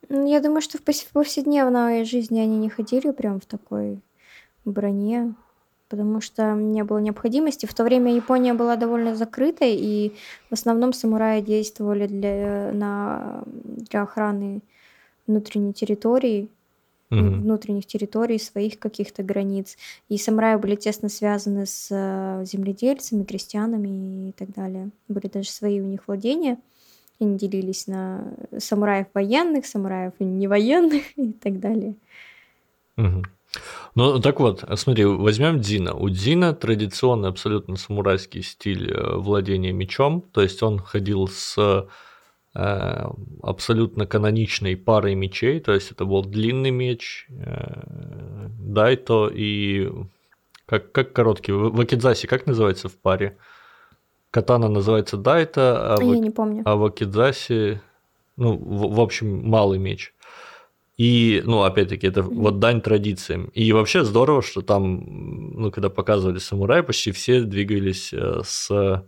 [0.08, 4.00] Ну, я думаю, что в повседневной жизни они не ходили прям в такой
[4.64, 5.34] броне,
[5.90, 7.66] потому что не было необходимости.
[7.66, 10.14] В то время Япония была довольно закрытой, и
[10.48, 14.62] в основном самураи действовали для, на, для охраны
[15.28, 16.48] внутренней территории,
[17.10, 17.20] угу.
[17.20, 19.76] внутренних территорий, своих каких-то границ.
[20.08, 24.90] И самураи были тесно связаны с э, земледельцами, крестьянами и так далее.
[25.08, 26.58] Были даже свои у них владения.
[27.20, 31.94] Они делились на самураев военных, самураев невоенных и так далее.
[32.96, 33.22] Угу.
[33.94, 35.94] Ну, так вот, смотри, возьмем Дина.
[35.94, 41.88] У Дина традиционный абсолютно самурайский стиль э, владения мечом, то есть он ходил с
[42.52, 49.92] абсолютно каноничной парой мечей, то есть это был длинный меч, э, дайто и
[50.66, 53.36] как, как короткий, в Акидзасе как называется в паре?
[54.30, 56.62] Катана называется дайто, а, Я в, не помню.
[56.64, 57.80] а в Акидзасе,
[58.36, 60.12] ну, в, в общем, малый меч.
[60.98, 63.46] И, ну, опять-таки, это вот дань традициям.
[63.54, 69.06] И вообще здорово, что там, ну, когда показывали самурай, почти все двигались э, с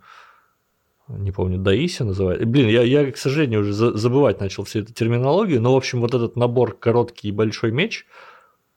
[1.18, 2.44] не помню, Даиси называют.
[2.44, 6.14] Блин, я, я, к сожалению, уже забывать начал всю эту терминологию, но, в общем, вот
[6.14, 8.06] этот набор короткий и большой меч,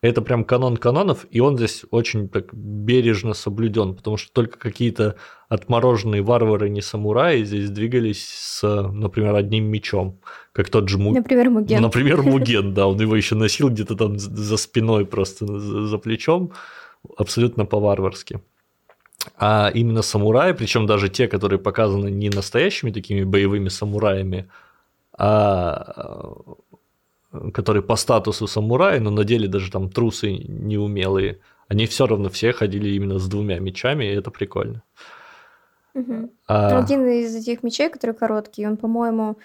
[0.02, 5.16] это прям канон канонов, и он здесь очень так бережно соблюден, потому что только какие-то
[5.48, 10.20] отмороженные варвары, не самураи, здесь двигались с, например, одним мечом,
[10.52, 11.22] как тот же Муген.
[11.22, 11.82] Например, Муген.
[11.82, 16.52] Например, Муген, да, он его еще носил где-то там за спиной просто, за плечом,
[17.18, 18.42] абсолютно по-варварски
[19.38, 24.50] а именно самураи, причем даже те, которые показаны не настоящими такими боевыми самураями,
[25.18, 26.56] а
[27.54, 32.54] которые по статусу самураи, но на деле даже там трусы неумелые, они все равно все
[32.54, 34.84] ходили именно с двумя мечами, и это прикольно.
[35.96, 36.32] Угу.
[36.48, 36.80] А...
[36.80, 39.38] Один из этих мечей, который короткий, он, по-моему,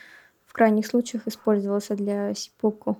[0.46, 2.98] в крайних случаях использовался для сипуку.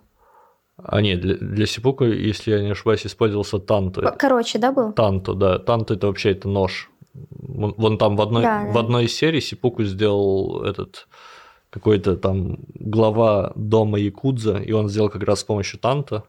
[0.82, 4.14] А нет, для, для Сипука, если я не ошибаюсь, использовался Танто.
[4.16, 4.92] Короче, да, был?
[4.92, 5.58] Танто, да.
[5.58, 6.90] Танто это вообще это нож.
[7.14, 11.08] Вон, там в одной, да, в одной из серий Сипуку сделал этот
[11.70, 16.24] какой-то там глава дома Якудза, и он сделал как раз с помощью Танто.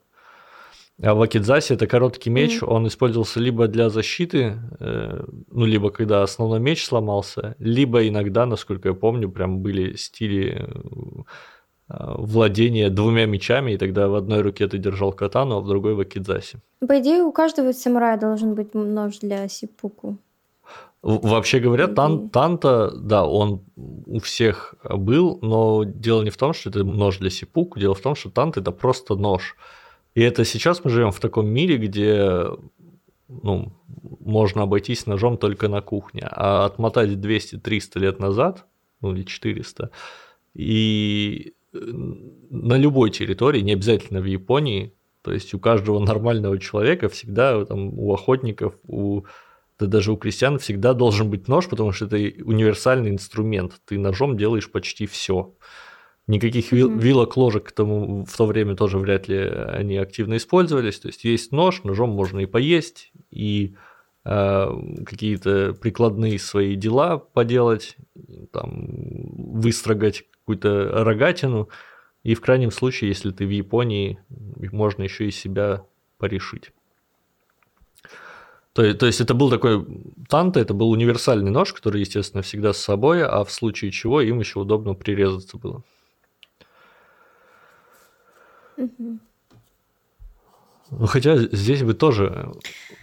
[1.01, 5.91] А в Акидзасе это короткий меч, mm он использовался либо для защиты, э, ну, либо
[5.91, 11.23] когда основной меч сломался, либо иногда, насколько я помню, прям были стили Э,
[11.89, 16.57] владение двумя мечами, и тогда в одной руке ты держал катану, а в другой вакидзаси.
[16.87, 20.17] По идее, у каждого самурая должен быть нож для сипуку.
[21.01, 23.61] Вообще говоря, тан, танта, да, он
[24.05, 28.01] у всех был, но дело не в том, что это нож для сипуку, дело в
[28.01, 29.55] том, что тант это просто нож.
[30.13, 32.43] И это сейчас мы живем в таком мире, где
[33.29, 33.71] ну,
[34.19, 38.65] можно обойтись ножом только на кухне, а отмотать 200-300 лет назад,
[39.01, 39.91] ну или 400,
[40.53, 47.63] и на любой территории, не обязательно в Японии, То есть у каждого нормального человека всегда,
[47.65, 49.23] там, у охотников, у
[49.77, 53.79] да даже у крестьян всегда должен быть нож, потому что это универсальный инструмент.
[53.85, 55.55] Ты ножом делаешь почти все.
[56.27, 56.99] Никаких mm-hmm.
[56.99, 60.99] вилок, ложек к тому, в то время тоже вряд ли они активно использовались.
[60.99, 63.75] То есть есть нож, ножом можно и поесть, и
[65.05, 67.97] какие-то прикладные свои дела поделать,
[68.51, 68.87] там,
[69.59, 71.69] выстрогать какую-то рогатину.
[72.23, 75.83] И в крайнем случае, если ты в Японии, можно еще и себя
[76.17, 76.71] порешить.
[78.73, 79.85] То, то есть это был такой
[80.29, 84.39] танта, это был универсальный нож, который, естественно, всегда с собой, а в случае чего им
[84.39, 85.83] еще удобно прирезаться было.
[90.91, 92.51] Ну, хотя здесь бы тоже...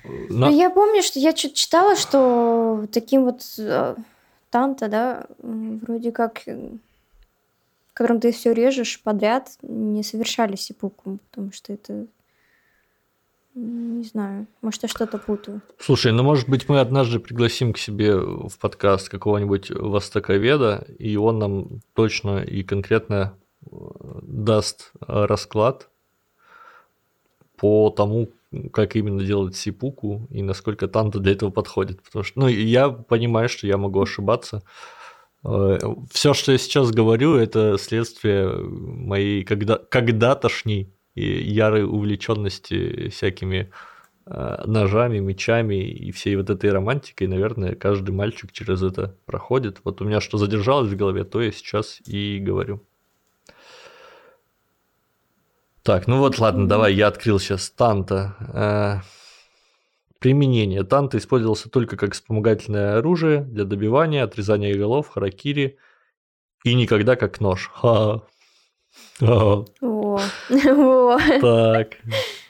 [0.04, 0.50] Э, на...
[0.50, 3.94] Ну, я помню, что я что-то читала, что таким вот э,
[4.50, 6.70] танта, да, вроде как, э,
[7.92, 12.06] которым ты все режешь подряд, не совершали сипуку, потому что это
[13.54, 15.62] не знаю, может, я что-то путаю.
[15.78, 21.38] Слушай, ну, может быть, мы однажды пригласим к себе в подкаст какого-нибудь востоковеда, и он
[21.38, 25.88] нам точно и конкретно даст расклад
[27.56, 28.28] по тому,
[28.72, 32.02] как именно делать сипуку и насколько танто для этого подходит.
[32.02, 34.62] Потому что, ну, я понимаю, что я могу ошибаться.
[35.44, 35.78] Э,
[36.10, 43.70] Все, что я сейчас говорю, это следствие моей когда- когда-тошней и ярой увлеченности всякими
[44.28, 49.78] э, ножами, мечами и всей вот этой романтикой, наверное, каждый мальчик через это проходит.
[49.84, 52.82] Вот у меня что задержалось в голове, то я сейчас и говорю.
[55.86, 58.34] Так, ну вот, ладно, давай, я открыл сейчас Танта.
[58.52, 58.96] Э,
[60.18, 60.82] применение.
[60.82, 65.78] Танта использовался только как вспомогательное оружие для добивания, отрезания голов, харакири
[66.64, 67.70] и никогда как нож.
[71.40, 71.98] Так.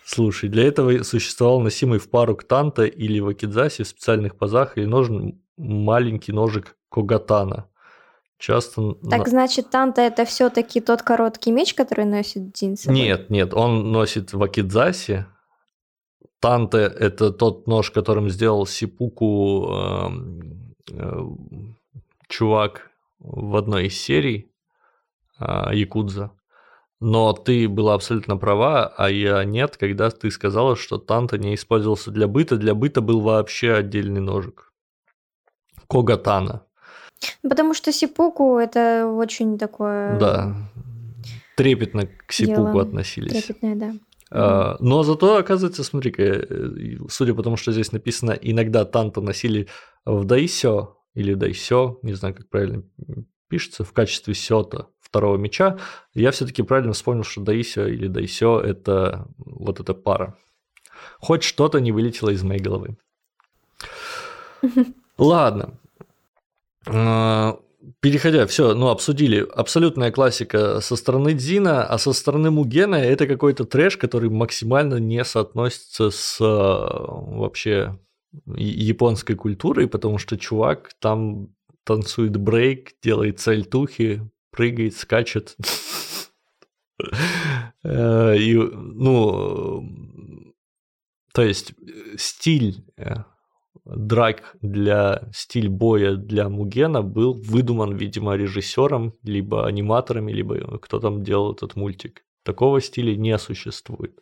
[0.03, 4.87] Слушай, для этого существовал носимый в пару к танта или вакидзаси в специальных пазах или
[4.87, 7.69] ножен маленький ножик когатана.
[8.39, 8.95] Часто...
[9.11, 14.33] Так значит, танта это все-таки тот короткий меч, который носит Дин Нет, нет, он носит
[14.33, 15.25] вакидзаси.
[16.39, 20.09] Танта это тот нож, которым сделал сипуку э,
[20.93, 21.23] э,
[22.29, 24.53] чувак в одной из серий
[25.41, 26.31] э, Якудза.
[27.01, 32.11] Но ты была абсолютно права, а я нет, когда ты сказала, что танта не использовался
[32.11, 32.57] для быта.
[32.57, 34.73] Для быта был вообще отдельный ножик.
[35.89, 36.66] Когатана.
[37.43, 40.19] Потому что сипуку это очень такое...
[40.19, 40.55] Да,
[41.57, 42.83] трепетно к сипуку дело.
[42.83, 43.33] относились.
[43.33, 43.93] Трепетное, да.
[44.31, 49.69] А, но зато, оказывается, смотри-ка, э, судя по тому, что здесь написано, иногда танта носили
[50.05, 52.83] в дайсё или дайсё, не знаю, как правильно
[53.49, 55.79] пишется, в качестве сёта второго меча,
[56.15, 60.37] я все-таки правильно вспомнил, что Даисио или Дайсё– это вот эта пара.
[61.21, 62.97] Хоть что-то не вылетело из моей головы.
[65.19, 65.79] Ладно.
[66.87, 67.59] А,
[68.01, 69.47] переходя, все, ну, обсудили.
[69.55, 75.25] Абсолютная классика со стороны Дзина, а со стороны Мугена это какой-то трэш, который максимально не
[75.25, 77.99] соотносится с а, вообще
[78.47, 85.57] японской культурой, потому что чувак там танцует брейк, делает сальтухи, прыгает, скачет.
[87.85, 89.87] Э, и, ну,
[91.35, 91.75] то есть
[92.17, 93.17] стиль э,
[93.87, 101.23] драк для стиль боя для Мугена был выдуман, видимо, режиссером, либо аниматорами, либо кто там
[101.23, 102.25] делал этот мультик.
[102.43, 104.19] Такого стиля не существует.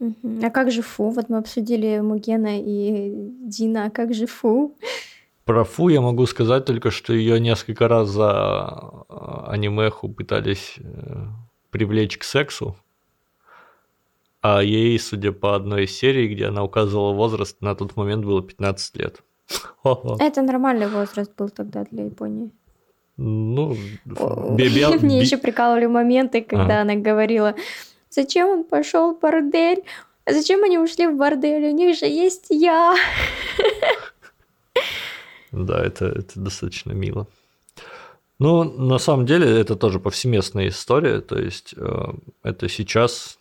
[0.00, 1.10] А как же Фу?
[1.10, 3.12] Вот мы обсудили Мугена и
[3.46, 4.76] Дина, а как же Фу?
[5.44, 11.26] Про Фу я могу сказать только, что ее несколько раз за а, анимеху пытались э,
[11.70, 12.76] привлечь к сексу,
[14.40, 18.42] а ей, судя по одной из серий, где она указывала возраст, на тот момент было
[18.42, 19.22] 15 лет.
[20.20, 22.50] Это нормальный возраст был тогда для Японии.
[23.16, 27.54] Ну, мне еще прикалывали моменты, когда она говорила,
[28.10, 29.82] зачем он пошел в бордель,
[30.30, 32.94] зачем они ушли в бордель, у них же есть я.
[35.50, 37.26] Да, это, это достаточно мило.
[38.38, 41.22] Ну, на самом деле, это тоже повсеместная история.
[41.22, 42.04] То есть, э,
[42.42, 43.37] это сейчас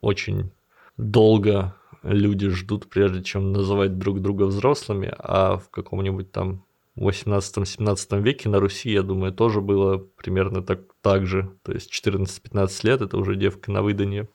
[0.00, 0.50] очень
[0.96, 6.64] долго люди ждут, прежде чем называть друг друга взрослыми, а в каком-нибудь там
[6.96, 11.52] 18-17 веке на Руси, я думаю, тоже было примерно так, так же.
[11.62, 14.28] То есть 14-15 лет это уже девка на выданье.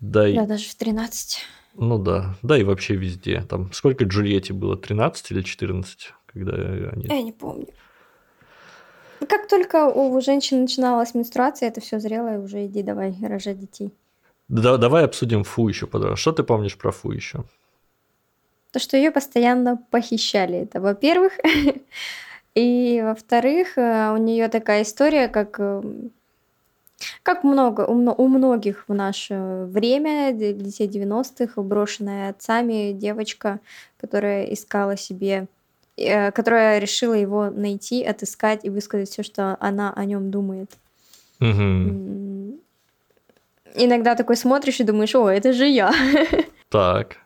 [0.00, 0.34] Да, и...
[0.34, 1.40] да даже в 13.
[1.76, 3.42] Ну да, да и вообще везде.
[3.42, 7.06] Там сколько Джульетте было, 13 или 14, когда они...
[7.06, 7.66] Я не помню.
[9.28, 13.92] Как только у женщин начиналась менструация, это все зрелое, уже иди давай рожать детей.
[14.48, 16.16] Да, давай обсудим Фу еще подробно.
[16.16, 17.44] Что ты помнишь про Фу еще?
[18.72, 20.58] То, что ее постоянно похищали.
[20.58, 21.32] Это, во-первых.
[22.54, 25.82] И, во-вторых, э, у нее такая история, как э,
[27.22, 33.60] как много у, многих в наше время, детей 90-х, брошенная отцами девочка,
[33.96, 35.46] которая искала себе,
[35.96, 40.70] которая решила его найти, отыскать и высказать все, что она о нем думает.
[41.40, 42.58] Угу.
[43.76, 45.92] Иногда такой смотришь и думаешь, о, это же я.
[46.70, 47.18] Так.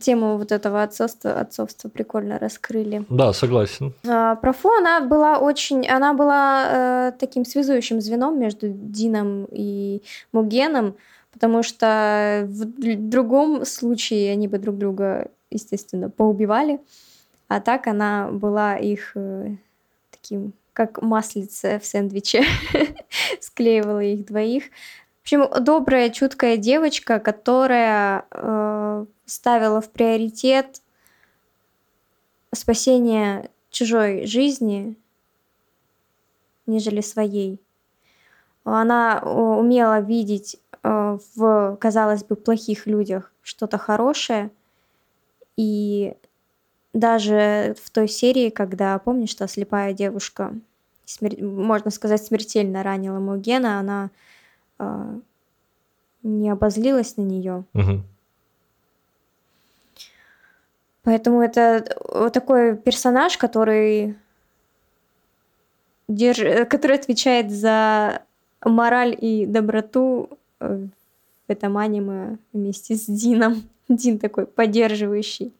[0.00, 3.04] Тему вот этого отцовства, отцовства прикольно раскрыли.
[3.08, 3.94] Да, согласен.
[4.06, 10.02] А, про Фу она была очень, она была э, таким связующим звеном между Дином и
[10.32, 10.96] Мугеном,
[11.32, 12.64] потому что в
[13.08, 16.80] другом случае они бы друг друга, естественно, поубивали,
[17.48, 19.56] а так она была их э,
[20.10, 22.44] таким как маслице в сэндвиче,
[23.40, 24.64] склеивала их двоих.
[24.64, 30.82] В общем, добрая, чуткая девочка, которая э, ставила в приоритет
[32.54, 34.96] спасение чужой жизни,
[36.66, 37.60] нежели своей.
[38.64, 44.50] Она умела видеть э, в, казалось бы, плохих людях что-то хорошее.
[45.56, 46.14] И
[46.96, 50.54] даже в той серии, когда, помнишь, что слепая девушка,
[51.04, 51.42] смер...
[51.42, 54.10] можно сказать, смертельно ранила Мугена, она
[54.78, 55.18] э,
[56.22, 57.64] не обозлилась на нее.
[57.74, 58.02] Угу.
[61.02, 64.16] Поэтому это вот такой персонаж, который
[66.08, 66.66] держ...
[66.68, 68.22] который отвечает за
[68.64, 70.30] мораль и доброту
[70.60, 70.86] э,
[71.46, 73.68] в этом аниме вместе с Дином.
[73.88, 75.52] Дин такой поддерживающий,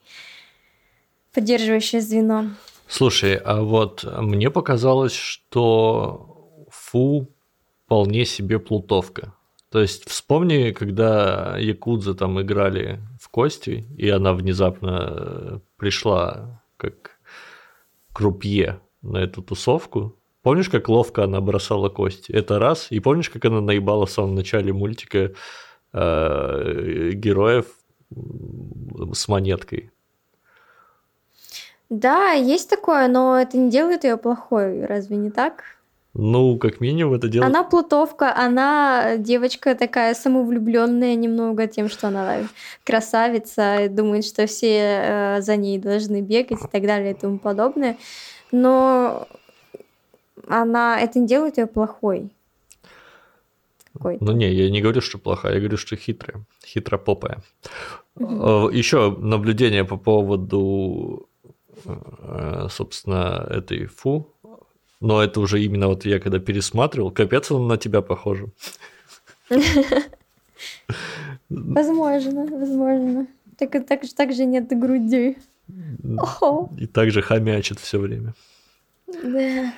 [1.37, 2.47] поддерживающее звено.
[2.89, 7.29] Слушай, а вот мне показалось, что Фу
[7.85, 9.35] вполне себе плутовка.
[9.71, 17.19] То есть вспомни, когда Якудза там играли в кости, и она внезапно э, пришла как
[18.15, 20.17] крупье на эту тусовку.
[20.43, 22.33] Помнишь, как ловко она бросала кости?
[22.33, 22.87] Это раз.
[22.91, 25.33] И помнишь, как она наебала в самом начале мультика
[25.93, 27.67] э, героев
[29.13, 29.91] с монеткой?
[31.89, 35.65] Да, есть такое, но это не делает ее плохой, разве не так?
[36.19, 37.51] Ну, как минимум, это делает...
[37.51, 42.39] Она плутовка, она девочка такая самовлюбленная немного тем, что она
[42.85, 47.99] красавица, думает, что все э, за ней должны бегать и так далее и тому подобное.
[48.51, 49.29] Но
[50.49, 52.31] она это не делает ее плохой.
[53.93, 54.25] Какой-то.
[54.25, 57.43] Ну не, я не говорю, что плохая, я говорю, что хитрая, хитропопая.
[58.19, 58.71] Угу.
[58.71, 61.36] Еще наблюдение по поводу, э,
[62.69, 64.33] собственно, этой фу
[65.01, 68.49] но это уже именно вот я когда пересматривал, капец он на тебя похоже.
[71.49, 73.27] Возможно, возможно.
[73.59, 75.37] Так, так, так же нет груди.
[76.79, 78.35] И также хомячит все время.
[79.07, 79.73] Да.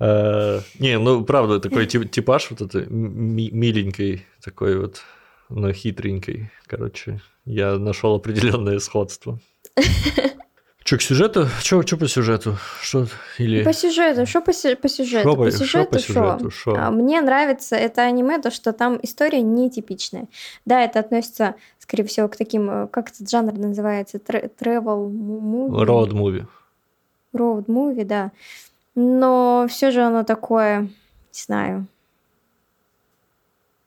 [0.00, 5.02] А, не, ну правда, такой типаж вот этой миленькой, такой вот,
[5.48, 6.50] но хитренькой.
[6.66, 9.38] Короче, я нашел определенное сходство.
[10.88, 11.46] Что, к сюжету?
[11.60, 12.56] Что, что по сюжету?
[12.80, 13.62] Что или...
[13.62, 15.28] По сюжету, что по, по сюжету?
[15.28, 16.74] Шо по, по сюжету, по сюжету шо?
[16.78, 20.28] А, мне нравится это аниме, то, что там история нетипичная.
[20.64, 25.84] Да, это относится, скорее всего, к таким, э, как этот жанр называется, travel movie?
[25.84, 26.46] Road movie.
[27.34, 28.32] Road movie, да.
[28.94, 30.88] Но все же оно такое, не
[31.32, 31.86] знаю,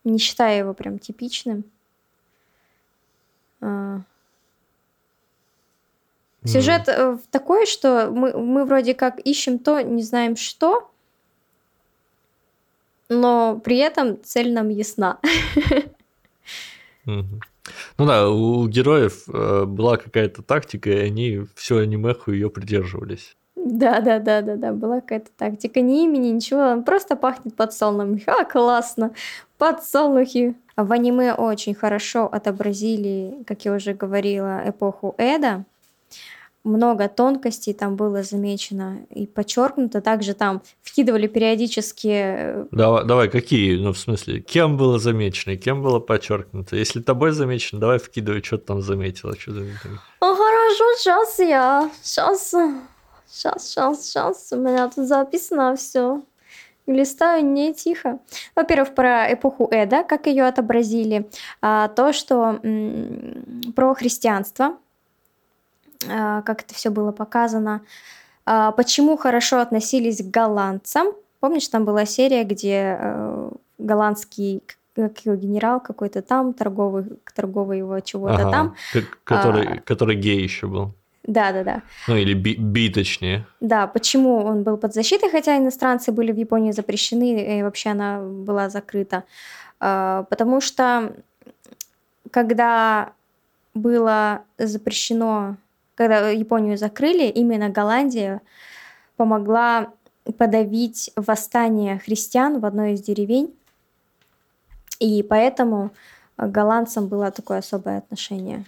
[0.04, 1.64] не считаю его прям типичным.
[6.44, 7.20] А, Сюжет mm.
[7.30, 10.90] такой, что мы, мы вроде как ищем то, не знаем что,
[13.10, 15.20] но при этом цель нам ясна.
[17.06, 17.42] Mm-hmm.
[17.98, 23.36] Ну да, у героев э, была какая-то тактика, и они всю анимеху ее придерживались.
[23.56, 25.82] Да, да, да, да, да, была какая-то тактика.
[25.82, 28.24] Ни имени, ничего, он просто пахнет подсолнухи.
[28.28, 29.14] А, классно!
[29.58, 30.56] Подсолнухи.
[30.76, 35.66] В аниме очень хорошо отобразили, как я уже говорила, эпоху Эда
[36.64, 40.00] много тонкостей там было замечено и подчеркнуто.
[40.02, 42.08] Также там вкидывали периодически...
[42.12, 43.78] Э, давай, давай, какие?
[43.78, 46.76] Ну, в смысле, кем было замечено, кем было подчеркнуто?
[46.76, 49.36] Если тобой замечено, давай вкидывай, что ты там заметила.
[49.38, 50.00] Что заметила.
[50.22, 51.90] Ну, хорошо, сейчас я.
[52.04, 52.54] Сейчас,
[53.28, 54.50] сейчас, сейчас, сейчас.
[54.52, 56.22] У меня тут записано все.
[56.88, 58.20] Листаю не тихо.
[58.56, 61.30] Во-первых, про эпоху Эда, как ее отобразили.
[61.62, 64.78] А, то, что м- про христианство,
[66.08, 67.82] как это все было показано,
[68.46, 71.08] а, почему хорошо относились к голландцам.
[71.40, 73.50] Помнишь, там была серия, где э,
[73.80, 74.62] голландский
[74.96, 78.76] генерал какой-то там, торговый, торговый его чего-то ага, там.
[79.24, 80.94] Который, а, который гей еще был.
[81.24, 81.82] Да, да, да.
[82.08, 83.46] Ну или би, би точнее.
[83.60, 88.22] Да, почему он был под защитой, хотя иностранцы были в Японии запрещены, и вообще она
[88.22, 89.24] была закрыта.
[89.80, 91.14] А, потому что
[92.32, 93.14] когда
[93.74, 95.58] было запрещено,
[96.02, 98.42] когда Японию закрыли, именно Голландия
[99.18, 99.94] помогла
[100.38, 103.54] подавить восстание христиан в одной из деревень.
[105.00, 105.92] И поэтому
[106.38, 108.66] голландцам было такое особое отношение.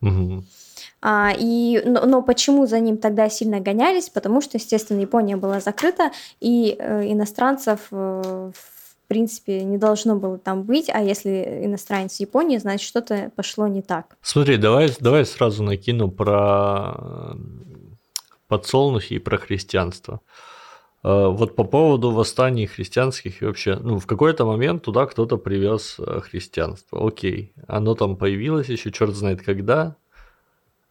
[0.00, 0.44] Угу.
[1.02, 4.08] А, и, но, но почему за ним тогда сильно гонялись?
[4.08, 8.73] Потому что, естественно, Япония была закрыта, и э, иностранцев э, в
[9.06, 13.82] принципе не должно было там быть, а если иностранец в Японии, значит что-то пошло не
[13.82, 14.16] так.
[14.22, 17.36] Смотри, давай, давай сразу накину про
[18.48, 20.20] подсолнухи и про христианство.
[21.02, 25.96] Э, вот по поводу восстаний христианских и вообще, ну, в какой-то момент туда кто-то привез
[25.98, 27.06] э, христианство.
[27.06, 29.96] Окей, оно там появилось еще черт знает когда,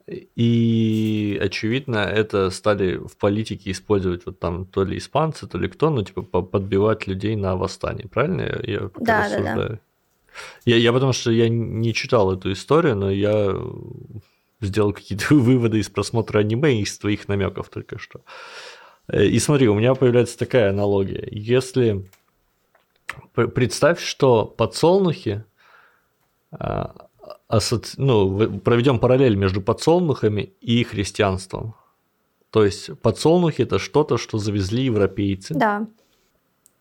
[0.08, 5.90] и, очевидно, это стали в политике использовать вот там то ли испанцы, то ли кто,
[5.90, 9.56] ну, типа, подбивать людей на восстание, правильно я да, рассуждаю?
[9.56, 9.80] Да, да.
[10.66, 13.56] Я, я потому что я не читал эту историю, но я
[14.60, 18.22] сделал какие-то выводы из просмотра аниме и из твоих намеков только что.
[19.08, 21.28] Э, и смотри, у меня появляется такая аналогия.
[21.32, 22.10] Если
[23.34, 25.46] представь, что подсолнухи
[26.52, 27.08] а,
[27.48, 28.00] асоци...
[28.00, 31.76] ну, проведем параллель между подсолнухами и христианством.
[32.50, 35.54] То есть подсолнухи это что-то, что завезли европейцы.
[35.54, 35.88] Да.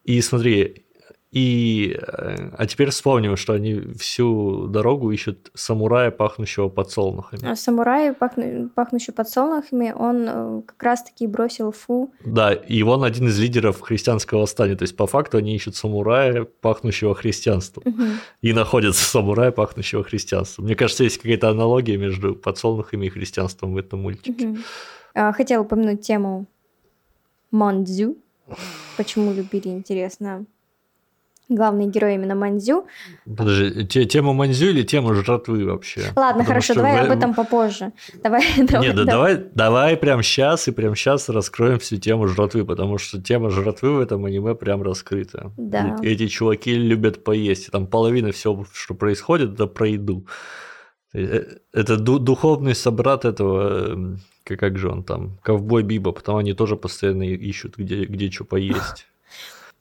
[0.05, 0.84] И смотри,
[1.32, 7.50] и, э, а теперь вспомним, что они всю дорогу ищут самурая, пахнущего подсолнухами.
[7.50, 12.12] А самурай, пахну, пахнущий подсолнухами, он э, как раз-таки бросил фу.
[12.26, 14.76] Да, и он один из лидеров христианского восстания.
[14.76, 17.82] То есть, по факту, они ищут самурая, пахнущего христианством.
[17.86, 18.04] Угу.
[18.42, 20.66] И находят самурая, пахнущего христианством.
[20.66, 24.48] Мне кажется, есть какая-то аналогия между подсолнухами и христианством в этом мультике.
[24.48, 25.32] Угу.
[25.32, 26.44] Хотела упомянуть тему
[27.50, 28.18] Мандзю.
[28.98, 30.44] Почему любили, интересно
[31.55, 32.86] главный герой именно Манзю.
[33.24, 36.00] Подожди, те, тема Манзю или тема жратвы вообще?
[36.16, 37.11] Ладно, Потому хорошо, давай в...
[37.11, 37.92] об этом попозже.
[38.22, 42.64] Давай, давай, Нет, да, давай, давай прямо сейчас и прямо сейчас раскроем всю тему жратвы,
[42.64, 45.53] потому что тема жратвы в этом аниме прям раскрыта.
[45.57, 45.96] Да.
[46.03, 50.26] Эти чуваки любят поесть, и там половина всего, что происходит, это про еду.
[51.14, 57.24] Э, это духовный собрат этого, как же он там, ковбой Биба, потому они тоже постоянно
[57.24, 59.07] ищут, где, где что поесть.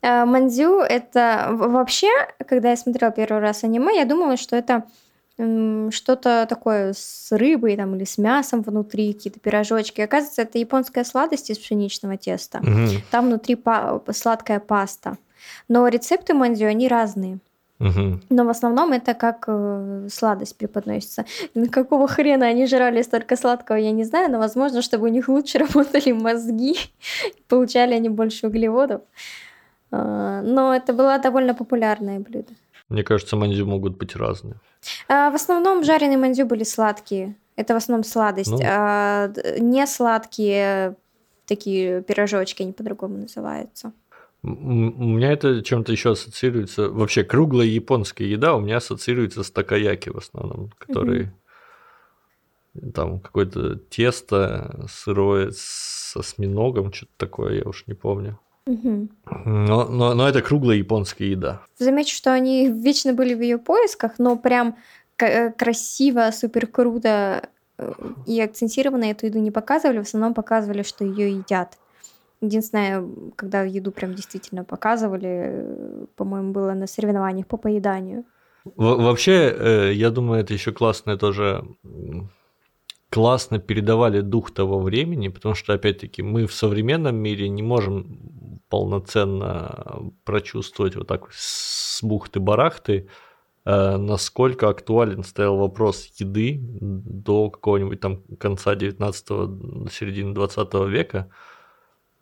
[0.02, 2.10] Э, Мандзю это вообще,
[2.46, 4.84] когда я смотрела первый раз аниме, я думала, что это
[5.36, 10.00] что-то такое с рыбой там, или с мясом внутри, какие-то пирожочки.
[10.02, 12.58] Оказывается, это японская сладость из пшеничного теста.
[12.58, 13.02] Угу.
[13.10, 15.16] Там внутри па- сладкая паста.
[15.68, 17.38] Но рецепты мандзю, они разные.
[17.80, 18.20] Угу.
[18.28, 21.24] Но в основном это как э, сладость преподносится.
[21.72, 25.58] Какого хрена они жрали столько сладкого, я не знаю, но возможно, чтобы у них лучше
[25.58, 26.76] работали мозги,
[27.48, 29.00] получали они больше углеводов.
[29.92, 32.52] Но это было довольно популярное блюдо.
[32.88, 34.54] Мне кажется, мандю могут быть разные.
[35.08, 37.36] А, в основном жареные мандю были сладкие.
[37.56, 38.50] Это в основном сладость.
[38.50, 38.60] Ну.
[38.64, 40.96] А не сладкие
[41.46, 43.92] такие пирожочки, они по-другому называются.
[44.42, 46.88] У меня это чем-то еще ассоциируется.
[46.88, 51.30] Вообще, круглая японская еда у меня ассоциируется с такаяки в основном, который
[52.74, 52.90] угу.
[52.92, 58.38] там какое-то тесто сырое с осьминогом, что-то такое, я уж не помню.
[58.66, 59.08] Угу.
[59.44, 61.62] Но, но, но это круглая японская еда.
[61.78, 64.76] Замечу, что они вечно были в ее поисках, но прям
[65.18, 67.48] э, красиво, супер круто
[67.78, 67.92] э,
[68.26, 71.78] и акцентированно эту еду не показывали, в основном показывали, что ее едят.
[72.40, 73.04] Единственное,
[73.36, 78.24] когда еду прям действительно показывали, э, по-моему, было на соревнованиях по поеданию.
[78.76, 81.64] Во вообще, я думаю, это еще классное тоже
[83.10, 88.06] классно передавали дух того времени, потому что, опять-таки, мы в современном мире не можем
[88.72, 93.06] полноценно прочувствовать вот так с бухты-барахты,
[93.66, 101.28] э, насколько актуален стоял вопрос еды до какого-нибудь там конца 19-го, середины 20 века,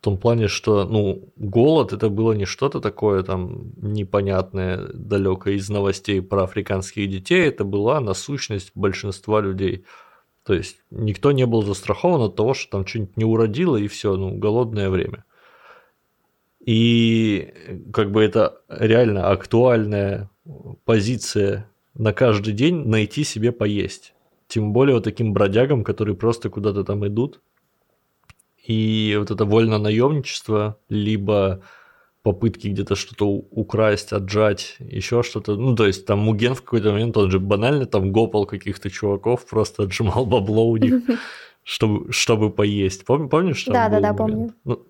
[0.01, 5.71] в том плане, что, ну, голод это было не что-то такое там непонятное, далекое из
[5.71, 9.85] новостей про африканских детей, это была насущность большинства людей.
[10.45, 14.17] То есть никто не был застрахован от того, что там что-нибудь не уродило и все,
[14.17, 15.25] ну, голодное время.
[16.65, 17.55] И
[17.93, 20.31] как бы это реально актуальная
[20.85, 24.15] позиция на каждый день найти себе поесть.
[24.47, 27.41] Тем более вот таким бродягам, которые просто куда-то там идут.
[28.67, 31.63] И вот это вольно наемничество, либо
[32.23, 35.57] попытки где-то что-то украсть, отжать, еще что-то.
[35.57, 39.47] Ну, то есть там Муген в какой-то момент, он же банально там гопал каких-то чуваков,
[39.47, 41.03] просто отжимал бабло у них,
[41.65, 43.07] чтобы, чтобы поесть.
[43.07, 43.65] Пом, помнишь?
[43.67, 44.53] Да, да, да, помню.
[44.65, 44.87] Ну,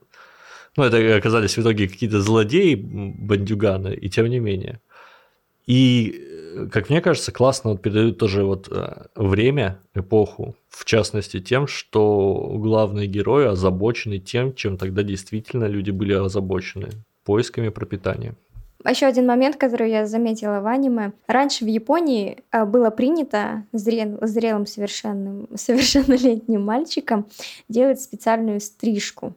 [0.80, 4.80] ну, это оказались в итоге какие-то злодеи, бандюганы, и тем не менее.
[5.66, 11.66] И, как мне кажется, классно вот передают тоже вот э, время, эпоху, в частности тем,
[11.66, 16.88] что главные герои озабочены тем, чем тогда действительно люди были озабочены
[17.24, 18.34] поисками пропитания.
[18.88, 21.12] Еще один момент, который я заметила в аниме.
[21.26, 27.26] Раньше в Японии э, было принято зрел, зрелым совершенным, совершеннолетним мальчикам
[27.68, 29.34] делать специальную стрижку.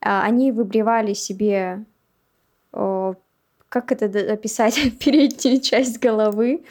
[0.00, 1.84] А, они выбривали себе,
[2.70, 6.64] как это описать, переднюю часть головы,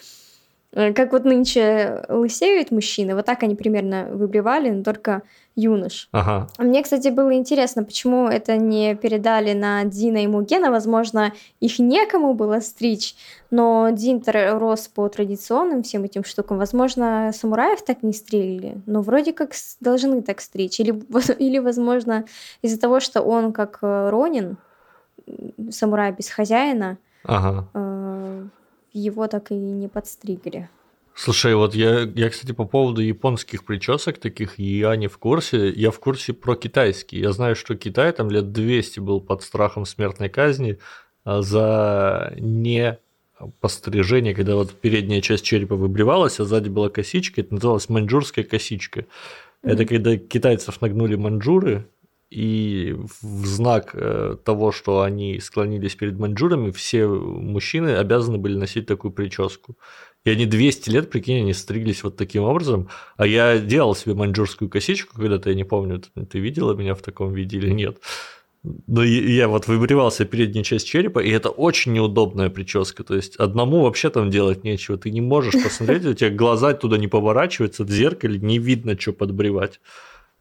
[0.76, 5.24] как вот нынче лысеют мужчины, вот так они примерно выбривали, но только
[5.56, 6.10] юнош.
[6.12, 6.50] Ага.
[6.58, 10.70] Мне, кстати, было интересно, почему это не передали на Дина и Мугена.
[10.70, 13.16] Возможно, их некому было стричь,
[13.52, 16.58] но Дин рос по традиционным всем этим штукам.
[16.58, 20.80] Возможно, самураев так не стрелили, но вроде как должны так стричь.
[20.82, 20.92] Или,
[21.40, 22.26] или возможно,
[22.62, 24.58] из-за того, что он как э, Ронин,
[25.70, 27.68] самурай без хозяина, ага.
[27.74, 28.05] Э,
[28.98, 30.70] его так и не подстригли.
[31.14, 35.70] Слушай, вот я, я, кстати, по поводу японских причесок таких, я не в курсе.
[35.70, 37.22] Я в курсе про китайские.
[37.22, 40.78] Я знаю, что Китай там лет 200 был под страхом смертной казни
[41.24, 43.00] а, за не
[43.62, 49.02] пострижение, когда вот передняя часть черепа выбривалась, а сзади была косичка, это называлось маньчжурская косичка.
[49.02, 49.06] Mm-hmm.
[49.72, 51.88] Это когда китайцев нагнули маньчжуры,
[52.30, 58.88] и в знак э, того, что они склонились перед маньчжурами, все мужчины обязаны были носить
[58.88, 59.78] такую прическу.
[60.24, 62.90] И они 200 лет, прикинь, они стриглись вот таким образом.
[63.16, 67.32] А я делал себе маньчжурскую косичку когда-то, я не помню, ты видела меня в таком
[67.34, 68.00] виде или нет.
[68.88, 73.04] Но я вот выбривался передняя часть черепа, и это очень неудобная прическа.
[73.04, 74.98] То есть одному вообще там делать нечего.
[74.98, 79.14] Ты не можешь посмотреть, у тебя глаза туда не поворачиваются, в зеркале не видно, что
[79.14, 79.80] подбревать.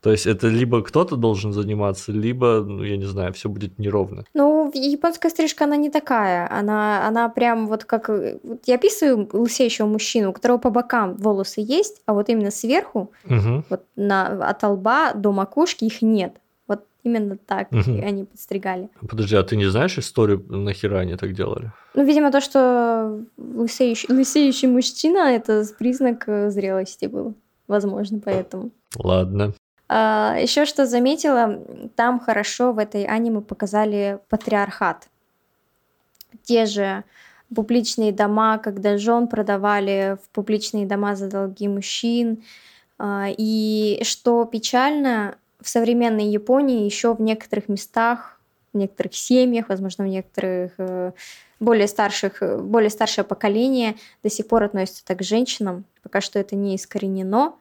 [0.05, 4.27] То есть это либо кто-то должен заниматься, либо, ну, я не знаю, все будет неровно.
[4.35, 6.47] Ну, японская стрижка, она не такая.
[6.53, 8.11] Она, она прям вот как...
[8.11, 13.13] Вот я описываю лысеющего мужчину, у которого по бокам волосы есть, а вот именно сверху,
[13.25, 13.65] угу.
[13.71, 16.35] вот на, от лба до макушки их нет.
[16.69, 17.99] Вот именно так угу.
[18.07, 18.91] они подстригали.
[19.09, 21.73] Подожди, а ты не знаешь историю, нахера они так делали?
[21.95, 27.33] Ну, видимо, то, что лысеющий, лысеющий мужчина, это признак э, зрелости был.
[27.69, 28.71] Возможно, поэтому.
[28.99, 29.55] Ладно.
[29.97, 31.63] А, Еще что заметила,
[31.95, 35.07] там хорошо в этой аниме показали патриархат.
[36.43, 37.05] Те же
[37.55, 42.43] публичные дома, когда жен продавали в публичные дома за долги мужчин.
[42.99, 48.41] А, и что печально, в современной Японии еще в некоторых местах,
[48.73, 51.13] в некоторых семьях, возможно, в некоторых э,
[51.61, 55.85] более старших, более старшее поколение до сих пор относится так к женщинам.
[56.03, 57.55] Пока что это не искоренено.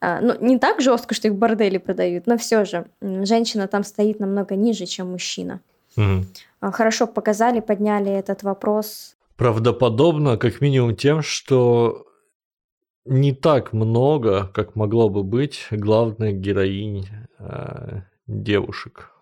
[0.00, 4.20] А, ну, не так жестко, что их бордели продают, но все же женщина там стоит
[4.20, 5.60] намного ниже, чем мужчина.
[5.96, 6.70] Угу.
[6.72, 9.16] Хорошо показали, подняли этот вопрос.
[9.36, 12.06] Правдоподобно, как минимум тем, что
[13.04, 19.12] не так много, как могло бы быть, главных героинь э, девушек.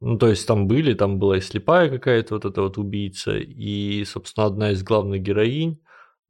[0.00, 4.04] Ну, то есть там были, там была и слепая какая-то вот эта вот убийца, и,
[4.04, 5.80] собственно, одна из главных героинь,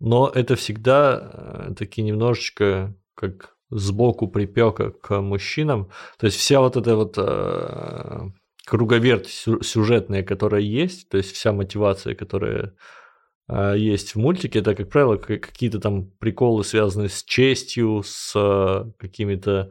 [0.01, 5.91] но это всегда э, такие немножечко как сбоку припека к мужчинам.
[6.19, 8.21] То есть вся вот эта вот э,
[8.67, 9.29] круговерть
[9.63, 12.75] сюжетная, которая есть, то есть вся мотивация, которая
[13.49, 18.91] э, есть в мультике, это, как правило, какие-то там приколы, связанные с честью, с э,
[18.99, 19.71] какими-то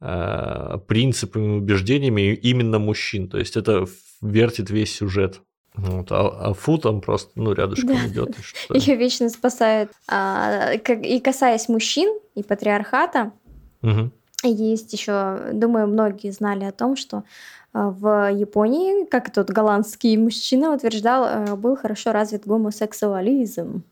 [0.00, 3.28] э, принципами, убеждениями именно мужчин.
[3.28, 3.86] То есть это
[4.20, 5.40] вертит весь сюжет.
[5.74, 8.06] Вот, а, а Фу там просто, ну, рядышком да.
[8.06, 8.36] идет.
[8.74, 9.90] Ее вечно спасают.
[10.06, 13.32] А, как, и касаясь мужчин и патриархата,
[13.82, 14.10] угу.
[14.42, 17.24] есть еще, думаю, многие знали о том, что
[17.72, 23.82] а, в Японии, как тот голландский мужчина утверждал, а, был хорошо развит гомосексуализм.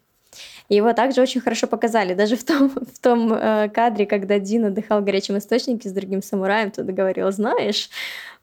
[0.69, 2.15] Его также очень хорошо показали.
[2.15, 6.23] Даже в том, в том э, кадре, когда Дин отдыхал в горячем источнике с другим
[6.23, 7.91] самураем, туда говорил, знаешь,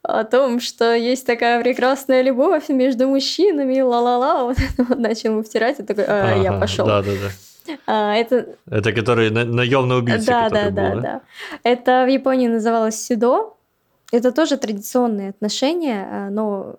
[0.08, 5.44] о том, что есть такая прекрасная любовь между мужчинами, ла-ла-ла, вот это вот начал ему
[5.44, 6.88] втирать, и такой, а, ага, я пошел.
[6.88, 7.78] Да, да, да.
[7.86, 8.56] А, это...
[8.70, 11.22] это который на- наемный убийца, да, да, был, да, да, да.
[11.64, 13.54] Это в Японии называлось сюдо.
[14.14, 16.78] Это тоже традиционные отношения, а, но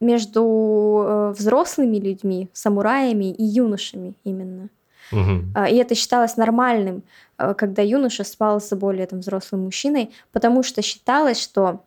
[0.00, 4.68] между э, взрослыми людьми, самураями и юношами именно.
[5.12, 5.64] Угу.
[5.70, 7.02] И это считалось нормальным,
[7.38, 11.84] э, когда юноша спал с более там, взрослым мужчиной, потому что считалось, что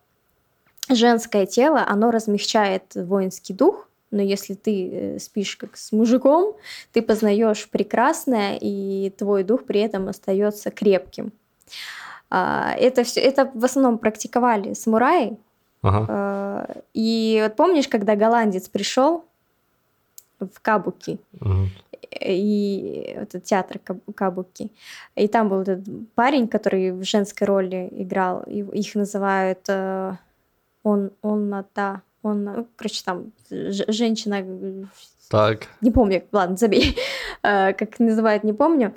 [0.88, 6.54] женское тело, оно размягчает воинский дух, но если ты э, спишь как с мужиком,
[6.92, 11.32] ты познаешь прекрасное, и твой дух при этом остается крепким.
[12.30, 15.38] А, это все, это в основном практиковали самураи.
[15.82, 16.06] Ага.
[16.08, 19.24] А, и вот помнишь, когда голландец пришел
[20.38, 21.68] в Кабуки, ага.
[22.20, 23.80] И этот театр
[24.14, 24.70] Кабуки,
[25.16, 25.84] и там был этот
[26.14, 30.16] парень, который в женской роли играл, их называют э,
[30.82, 34.44] он, он, да, он, ну, короче, там женщина
[35.32, 35.68] так.
[35.80, 36.94] Не помню, ладно, забей.
[37.42, 38.94] А, как называют, не помню.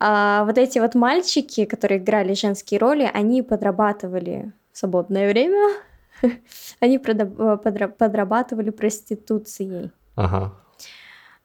[0.00, 5.76] А, вот эти вот мальчики, которые играли женские роли, они подрабатывали в свободное время.
[6.80, 9.92] они подрабатывали проституцией.
[10.16, 10.54] Ага.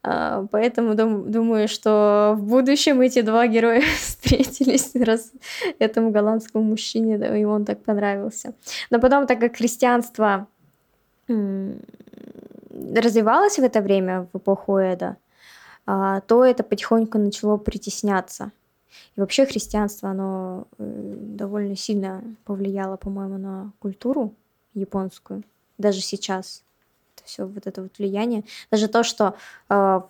[0.04, 5.32] А, поэтому дум, думаю, что в будущем эти два героя встретились, раз
[5.80, 8.54] этому голландскому мужчине, да, и он так понравился.
[8.90, 10.48] Но потом, так как христианство
[12.96, 15.18] развивалось в это время, в эпоху Эда,
[15.86, 18.52] а, то это потихоньку начало притесняться.
[19.16, 24.34] И вообще христианство, оно э, довольно сильно повлияло, по-моему, на культуру
[24.74, 25.44] японскую,
[25.78, 26.64] даже сейчас.
[27.26, 28.44] Все вот это вот влияние.
[28.72, 29.36] Даже то, что
[29.70, 30.02] э,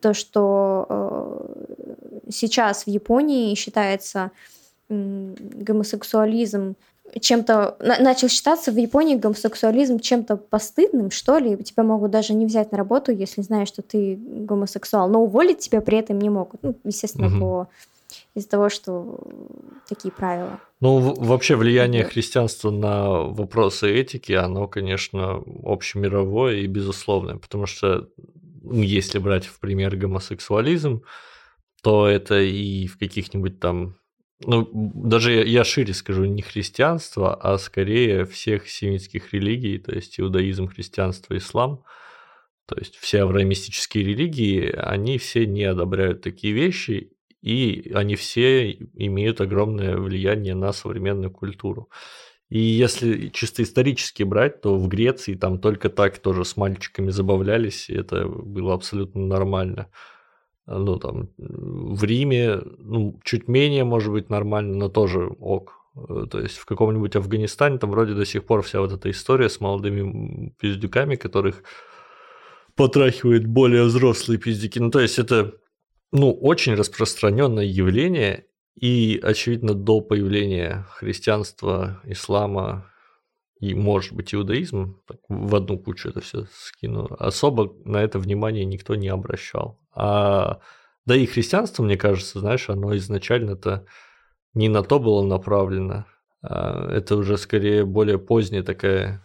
[0.00, 4.30] то, что э, сейчас в Японии считается
[4.88, 6.76] гомосексуализм
[7.20, 11.56] чем-то начал считаться в Японии гомосексуализм чем-то постыдным, что ли.
[11.56, 15.80] Тебя могут даже не взять на работу, если знаешь, что ты гомосексуал, но уволить тебя
[15.80, 16.62] при этом не могут.
[16.62, 17.38] Ну, естественно, угу.
[17.38, 17.68] по
[18.34, 19.18] из-за того, что
[19.88, 20.60] такие правила.
[20.80, 28.08] Ну, вообще влияние христианства на вопросы этики, оно, конечно, общемировое и безусловное, потому что
[28.62, 31.02] ну, если брать в пример гомосексуализм,
[31.82, 33.96] то это и в каких-нибудь там
[34.44, 40.20] ну, даже я, я шире скажу, не христианство, а скорее всех семитских религий, то есть
[40.20, 41.82] иудаизм, христианство, ислам,
[42.66, 47.10] то есть все авраамистические религии, они все не одобряют такие вещи,
[47.42, 51.88] и они все имеют огромное влияние на современную культуру.
[52.48, 57.90] И если чисто исторически брать, то в Греции там только так тоже с мальчиками забавлялись,
[57.90, 59.88] и это было абсолютно нормально
[60.68, 65.78] ну, там, в Риме, ну, чуть менее, может быть, нормально, но тоже ок.
[65.96, 69.48] Э, то есть в каком-нибудь Афганистане там вроде до сих пор вся вот эта история
[69.48, 71.62] с молодыми пиздюками, которых
[72.76, 74.78] потрахивают более взрослые пиздюки.
[74.78, 75.54] Ну, то есть это,
[76.12, 78.46] ну, очень распространенное явление,
[78.80, 82.86] и, очевидно, до появления христианства, ислама
[83.60, 88.64] и, может быть, иудаизм, так, в одну кучу это все скину, особо на это внимание
[88.64, 89.80] никто не обращал.
[89.92, 90.60] А,
[91.06, 93.84] да и христианство, мне кажется, знаешь, оно изначально-то
[94.54, 96.06] не на то было направлено.
[96.42, 99.24] А это уже скорее более поздняя такая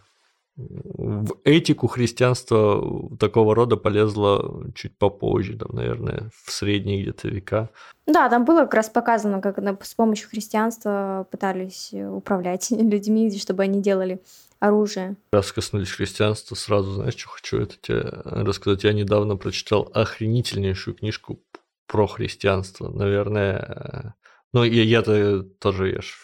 [0.56, 7.70] в этику христианства такого рода полезло чуть попозже, там, наверное, в средние где-то века.
[8.06, 13.82] Да, там было как раз показано, как с помощью христианства пытались управлять людьми, чтобы они
[13.82, 14.20] делали
[14.60, 15.16] оружие.
[15.32, 18.84] Раз коснулись христианства, сразу, знаешь, что хочу это тебе рассказать.
[18.84, 21.40] Я недавно прочитал охренительнейшую книжку
[21.88, 22.88] про христианство.
[22.88, 24.14] Наверное,
[24.52, 26.16] ну, я, я-то тоже, я ж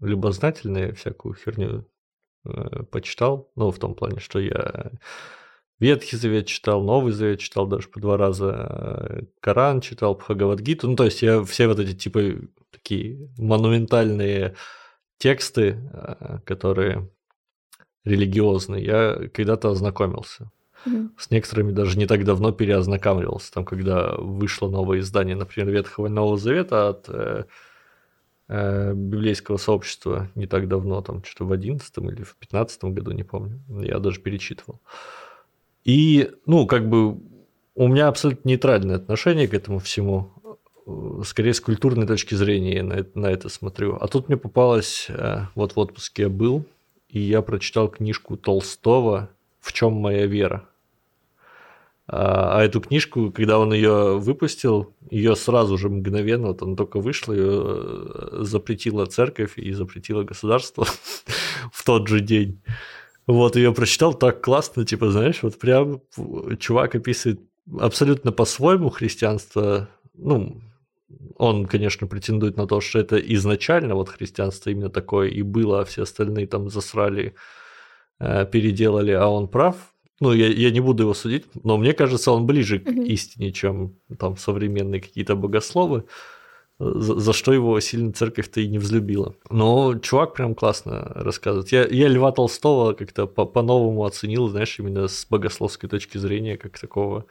[0.00, 1.93] любознательный, всякую херню Э,
[2.90, 4.92] почитал, ну, в том плане, что я
[5.80, 10.96] Ветхий Завет читал, Новый Завет читал даже по два раза, э, Коран читал, Бхагавадгиту, ну,
[10.96, 12.20] то есть я все вот эти, типа,
[12.70, 14.54] такие монументальные
[15.18, 17.10] тексты, э, которые
[18.04, 20.50] религиозные, я когда-то ознакомился.
[20.86, 21.08] Mm-hmm.
[21.18, 26.10] С некоторыми даже не так давно переознакомливался, там, когда вышло новое издание, например, Ветхого и
[26.10, 27.44] Нового Завета от Э,
[28.48, 33.60] библейского сообщества не так давно, там что-то в 11 или в 15 году, не помню.
[33.68, 34.80] Я даже перечитывал.
[35.84, 37.18] И, ну, как бы
[37.74, 40.32] у меня абсолютно нейтральное отношение к этому всему.
[41.24, 43.96] Скорее с культурной точки зрения на это, на это смотрю.
[44.00, 46.66] А тут мне попалось, э, вот в отпуске я был,
[47.08, 49.30] и я прочитал книжку Толстого
[49.60, 50.68] «В чем моя вера?».
[52.06, 57.00] А, а эту книжку, когда он ее выпустил, ее сразу же мгновенно, вот она только
[57.00, 60.86] вышла, ее э, запретила церковь и запретила государство
[61.72, 62.60] в тот же день.
[63.26, 66.02] Вот, ее прочитал так классно, типа, знаешь, вот прям
[66.58, 67.40] чувак описывает
[67.78, 69.88] абсолютно по-своему христианство.
[70.12, 70.60] Ну,
[71.38, 75.84] он, конечно, претендует на то, что это изначально вот христианство именно такое и было, а
[75.86, 77.34] все остальные там засрали,
[78.18, 79.93] э, переделали, а он прав
[80.24, 83.92] ну, я, я не буду его судить, но мне кажется, он ближе к истине, чем
[84.18, 86.04] там современные какие-то богословы.
[86.78, 89.34] за, за что его сильно церковь-то и не взлюбила.
[89.50, 91.72] Но чувак прям классно рассказывает.
[91.72, 96.78] Я, я Льва Толстого как-то по- по-новому оценил, знаешь, именно с богословской точки зрения, как
[96.78, 97.26] такого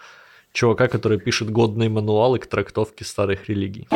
[0.52, 3.88] чувака, который пишет годные мануалы к трактовке старых религий.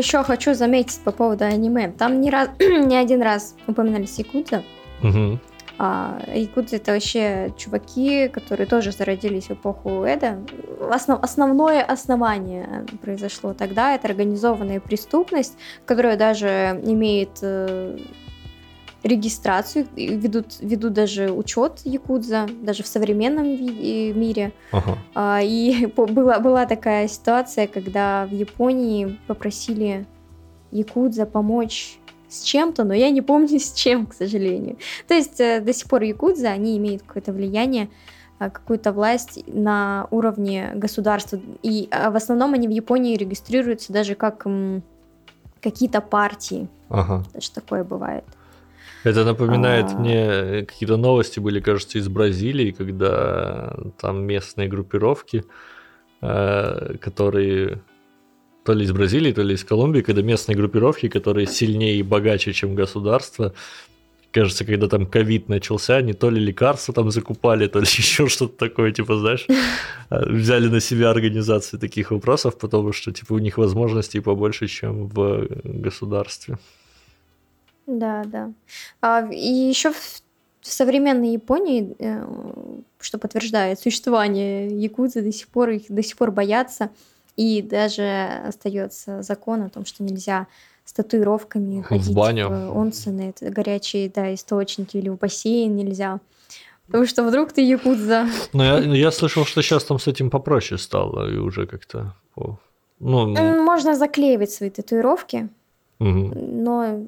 [0.00, 1.90] Еще хочу заметить по поводу аниме.
[1.90, 4.62] Там не, раз, не один раз упоминались якудза.
[5.02, 5.38] Угу.
[5.82, 10.38] А, якудзы это вообще чуваки, которые тоже зародились в эпоху Эда.
[10.90, 13.94] Основ, основное основание произошло тогда.
[13.94, 17.96] Это организованная преступность, которая даже имеет э,
[19.02, 24.52] регистрацию, ведут, ведут даже учет якудза, даже в современном ви- мире.
[24.72, 24.98] Ага.
[25.14, 30.06] А, и по- была, была такая ситуация, когда в Японии попросили
[30.70, 31.98] якудза помочь
[32.28, 34.76] с чем-то, но я не помню с чем, к сожалению.
[35.08, 37.88] То есть э, до сих пор якудза, они имеют какое-то влияние,
[38.38, 41.40] а, какую-то власть на уровне государства.
[41.62, 44.46] И а, в основном они в Японии регистрируются даже как
[45.62, 46.68] какие-то партии.
[46.88, 47.22] Ага.
[47.34, 48.24] Даже такое бывает.
[49.04, 49.98] Это напоминает А.
[49.98, 55.44] мне э, какие-то новости были, кажется, из Бразилии, когда там местные группировки,
[56.20, 57.82] э, которые
[58.64, 62.52] то ли из Бразилии, то ли из Колумбии, когда местные группировки, которые сильнее и богаче,
[62.52, 63.54] чем государство,
[64.32, 68.56] кажется, когда там ковид начался, они то ли лекарства там закупали, то ли еще что-то
[68.68, 69.46] такое, типа, знаешь,
[70.10, 75.06] э, взяли на себя организацию таких вопросов, потому что, типа, у них возможностей побольше, чем
[75.06, 76.58] в государстве.
[77.98, 78.52] Да, да.
[79.00, 80.22] А, и еще в,
[80.60, 82.24] в современной Японии, э,
[83.00, 86.90] что подтверждает существование якудзы, до сих пор их до сих пор боятся.
[87.36, 90.46] И даже остается закон о том, что нельзя
[90.84, 92.48] с татуировками В ходить баню.
[92.48, 96.20] в онсены, это горячие да, источники, или в бассейн нельзя.
[96.86, 98.26] Потому что вдруг ты якудза.
[98.52, 102.14] Ну, я, я слышал, что сейчас там с этим попроще стало, и уже как-то...
[102.98, 105.48] Ну, Можно заклеивать свои татуировки,
[106.00, 106.32] мгм.
[106.64, 107.06] но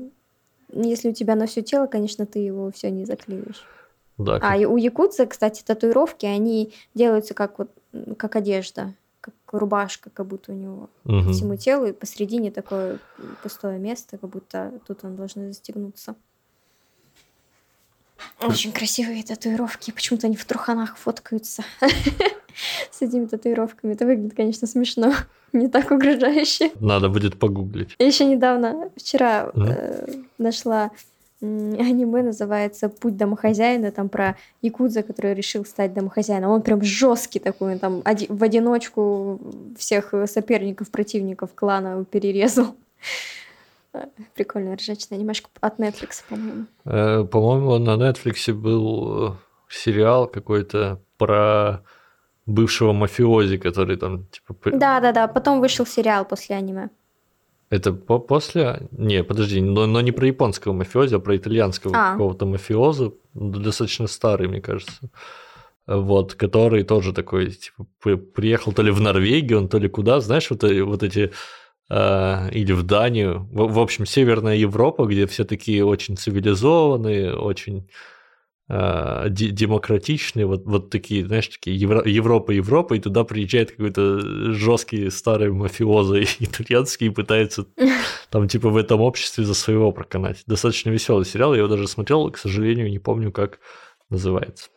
[0.72, 3.66] если у тебя на все тело, конечно, ты его все не заклеишь.
[4.18, 4.38] да.
[4.42, 7.70] А и у якутцев, кстати, татуировки, они делаются как вот
[8.16, 11.32] как одежда, как рубашка, как будто у него по мгм.
[11.32, 12.98] всему телу, и посередине такое
[13.42, 16.16] пустое место, как будто тут он должен застегнуться.
[18.40, 19.90] Очень красивые татуировки.
[19.90, 21.64] Почему-то они в труханах фоткаются
[22.90, 23.92] с этими татуировками.
[23.92, 25.12] Это выглядит, конечно, смешно.
[25.58, 26.70] Не так угрожающе.
[26.80, 27.94] Надо будет погуглить.
[27.98, 30.06] Я еще недавно, вчера э,
[30.38, 30.90] нашла
[31.42, 36.50] аниме, называется «Путь домохозяина», там про якудза, который решил стать домохозяином.
[36.52, 39.40] Он прям жесткий такой, он там оди- в одиночку
[39.76, 42.66] всех соперников, противников клана перерезал.
[44.34, 46.64] Прикольная ржачная анимешка от Netflix, по-моему.
[46.86, 49.32] Э, По-моему, на Netflix был э,
[49.68, 51.82] сериал какой-то про
[52.46, 54.54] бывшего мафиози, который там, типа...
[54.54, 56.88] п- Да-да-да, потом вышел сериал после аниме.
[57.70, 58.88] Это по после?
[58.90, 62.12] Не, подожди, но, но не про японского мафиози, а про итальянского А.
[62.12, 65.08] какого-то мафиоза, достаточно старый, мне кажется.
[65.86, 67.86] Вот, который тоже такой, типа,
[68.16, 71.32] приехал то ли в Норвегию, он то ли куда, знаешь, вот, э- вот эти
[71.88, 77.88] а, или в Данию, в, в общем, Северная Европа, где все такие очень цивилизованные, очень
[78.74, 84.52] а, де- демократичные, вот, вот такие, знаешь, такие Евро- Европа, Европа, и туда приезжает какой-то
[84.54, 87.66] жесткий старый мафиоза итальянский и пытается
[88.30, 90.42] там типа в этом обществе за своего проканать.
[90.46, 93.58] Достаточно веселый сериал, я его даже смотрел, к сожалению, не помню, как
[94.08, 94.70] называется.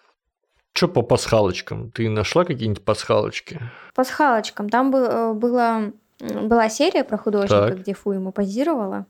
[0.74, 1.90] Че по пасхалочкам?
[1.92, 3.62] Ты нашла какие-нибудь пасхалочки?
[3.94, 4.70] Пасхалочкам.
[4.70, 7.80] Там был, э, было, была серия про художника, Так.
[7.80, 9.06] где Фу ему позировала.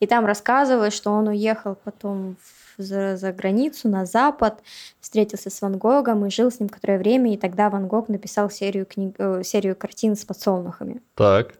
[0.00, 4.62] И там рассказывалось, что он уехал потом в- за, за границу, на Запад,
[5.00, 7.34] встретился с Ван Гогом и жил с ним какое-то время.
[7.34, 11.02] И тогда Ван Гог написал серию, книг, э, серию картин с подсолнухами.
[11.14, 11.54] Так.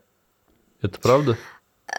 [0.83, 1.37] Это правда?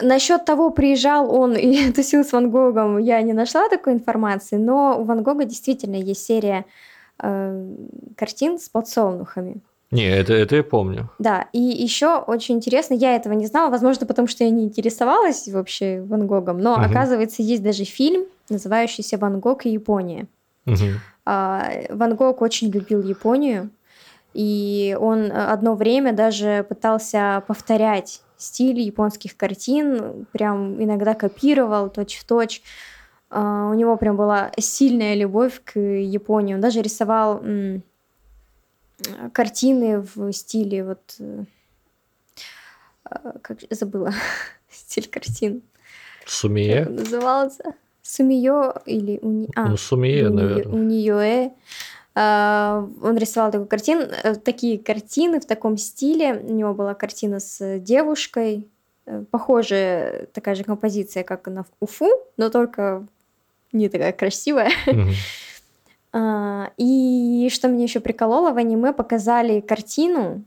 [0.02, 5.00] Насчет того, приезжал он и тусил с Ван Гогом, я не нашла такой информации, но
[5.00, 6.64] у Ван Гога действительно есть серия
[7.22, 7.74] э,
[8.16, 9.60] картин с подсолнухами.
[9.90, 11.08] Не, это, это я помню.
[11.18, 15.48] Да, и еще очень интересно, я этого не знала, возможно, потому что я не интересовалась
[15.48, 16.84] вообще Ван Гогом, но Мгм.
[16.90, 20.26] оказывается, есть даже фильм, называющийся «Ван Гог и Япония».
[21.24, 23.70] А, Ван Гог очень любил Японию,
[24.34, 32.62] и он э, одно время даже пытался повторять стиль японских картин, прям иногда копировал точь-в-точь.
[33.30, 36.54] А, У него прям была сильная любовь к Японии.
[36.54, 37.42] Он даже рисовал
[39.32, 41.44] картины в стиле вот э,
[43.42, 44.12] как забыла
[44.70, 45.62] стиль картин.
[46.26, 46.80] Сумие?
[46.80, 47.64] Как он назывался?
[48.02, 49.48] Сумиё или уни...
[49.54, 50.74] а, ну, Сумие, наверное.
[50.74, 51.52] У нее
[52.20, 56.34] он рисовал такую картину, э, такие картины в таком стиле.
[56.34, 58.66] У него была картина с девушкой,
[59.06, 63.06] э, похожая такая же композиция, как на Уфу, но только
[63.72, 64.72] не такая красивая.
[64.86, 64.90] А,
[66.76, 70.44] и что меня еще прикололо, в аниме показали картину,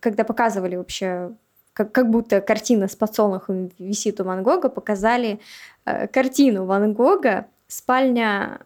[0.00, 1.32] когда показывали вообще,
[1.72, 5.40] как, как будто картина с подсолнухом висит у Ван Гога, показали
[5.84, 8.60] э, картину Ван Гога, спальня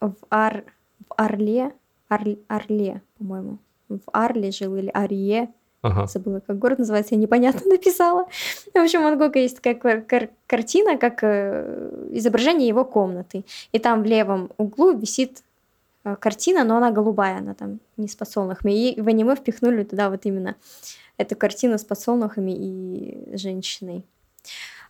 [0.00, 0.64] в, Ар,
[1.08, 1.72] в Орле,
[2.08, 3.58] Ар, Орле, по-моему.
[3.88, 5.48] В Арле жил или Арье.
[5.86, 6.06] Ага.
[6.06, 8.26] Забыла, как город называется, я непонятно написала.
[8.74, 13.44] В общем, у Ван Гога есть такая кар- картина, как э, изображение его комнаты.
[13.72, 15.42] И там в левом углу висит
[16.04, 18.72] э, картина, но она голубая, она там не с подсолнухами.
[18.72, 20.56] И в аниме впихнули туда вот именно
[21.18, 24.04] эту картину с подсолнухами и женщиной.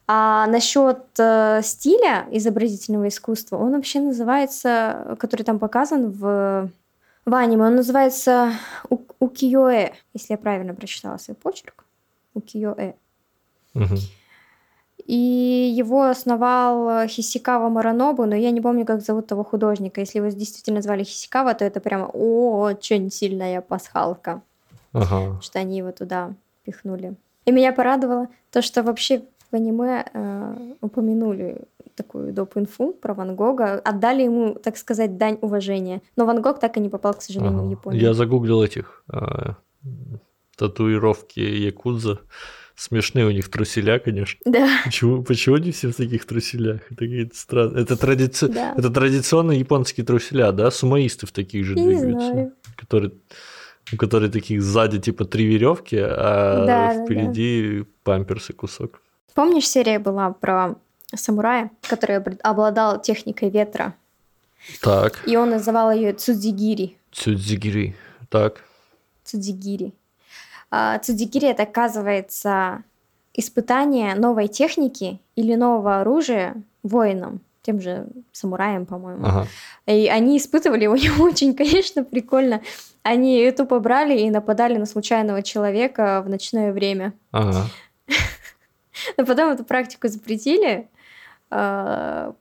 [0.08, 6.70] А насчет э, стиля изобразительного искусства, он вообще называется, который там показан в
[7.26, 7.66] в аниме.
[7.66, 8.52] Он называется
[9.20, 11.84] Укиёэ, если я правильно прочитала свой почерк.
[12.34, 12.94] Укиёэ.
[13.74, 13.96] Угу.
[15.06, 20.00] И его основал Хисикава Маранобу, но я не помню, как зовут того художника.
[20.00, 24.42] Если его действительно звали Хисикава, то это прямо очень сильная пасхалка.
[24.92, 25.40] Ага.
[25.42, 27.14] Что они его туда пихнули.
[27.44, 31.62] И меня порадовало то, что вообще в аниме э, упомянули
[31.96, 32.56] такую доп.
[32.56, 36.02] инфу про Ван Гога, отдали ему, так сказать, дань уважения.
[36.16, 37.66] Но Ван Гог так и не попал, к сожалению, ага.
[37.66, 38.02] в Японию.
[38.02, 39.54] Я загуглил этих э,
[40.56, 42.20] татуировки Якудза.
[42.74, 44.38] Смешные у них труселя, конечно.
[44.44, 44.68] Да.
[44.84, 46.82] Почему, почему они все в таких труселях?
[46.90, 47.82] Это странные.
[47.82, 48.48] Это, традици...
[48.48, 48.74] да.
[48.76, 50.70] это традиционные японские труселя, да?
[50.70, 52.06] Сумоисты в таких же Я двигаются.
[52.06, 52.52] Не знаю.
[52.76, 53.12] Которые
[53.92, 57.86] у которой таких сзади типа три веревки, а да, впереди да.
[58.02, 59.00] памперсы кусок.
[59.34, 60.76] Помнишь, серия была про
[61.14, 63.94] самурая, который обладал техникой ветра.
[64.80, 65.22] Так.
[65.26, 66.96] И он называл ее Цудзигири.
[67.12, 67.94] Цудзигири,
[68.28, 68.64] так.
[69.24, 69.92] Цудзигири.
[70.70, 72.82] А, Цудзигири это, оказывается,
[73.34, 79.24] испытание новой техники или нового оружия воинам, тем же самураям, по-моему.
[79.26, 79.46] Ага.
[79.86, 82.62] И они испытывали его не очень, конечно, прикольно.
[83.02, 87.12] Они тупо брали и нападали на случайного человека в ночное время.
[87.30, 87.66] Ага.
[89.16, 90.88] Но потом эту практику запретили,
[91.50, 92.34] а,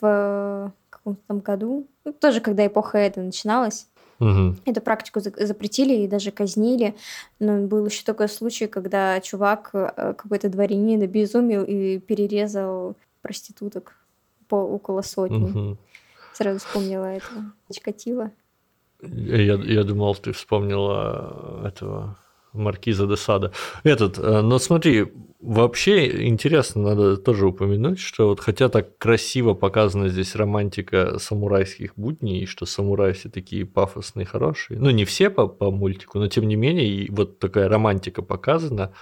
[0.00, 3.88] в каком-то там году, ну, тоже когда эпоха Эда начиналась.
[4.18, 4.56] Угу.
[4.64, 6.94] Эту практику запретили и даже казнили.
[7.38, 13.94] Но был еще такой случай, когда чувак, э, какой-то дворянин, обезумел и перерезал проституток
[14.48, 15.50] по около сотни.
[15.50, 15.78] Угу.
[16.32, 18.30] Сразу вспомнила этого Чикатило.
[19.02, 22.16] Я, я думал, ты вспомнила этого
[22.56, 23.52] Маркиза де Сада.
[23.84, 25.06] Этот, э, но смотри,
[25.40, 32.46] вообще интересно, надо тоже упомянуть, что вот хотя так красиво показана здесь романтика самурайских будней,
[32.46, 36.56] что самураи все такие пафосные, хорошие, ну не все по, по мультику, но тем не
[36.56, 38.92] менее и вот такая романтика показана,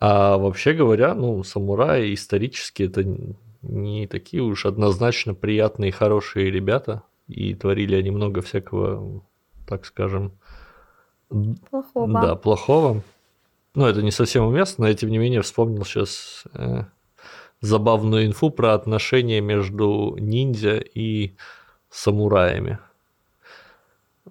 [0.00, 3.04] а вообще говоря, ну самураи исторически это
[3.62, 9.22] не такие уж однозначно приятные и хорошие ребята, и творили они много всякого,
[9.66, 10.32] так скажем,
[11.70, 12.20] Плохого.
[12.20, 13.02] Да, плохого.
[13.74, 16.84] Ну, это не совсем уместно, но я, тем не менее, вспомнил сейчас э,
[17.60, 21.32] забавную инфу про отношения между ниндзя и
[21.90, 22.78] самураями.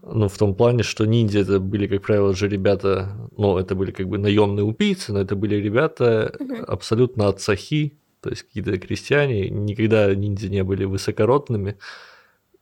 [0.04, 3.92] Ну, в том плане, что ниндзя это были, как правило, же ребята, ну, это были
[3.92, 6.34] как бы наемные убийцы, но это были ребята
[6.68, 11.78] абсолютно от сахи, то есть какие-то крестьяне, никогда ниндзя не были высокородными.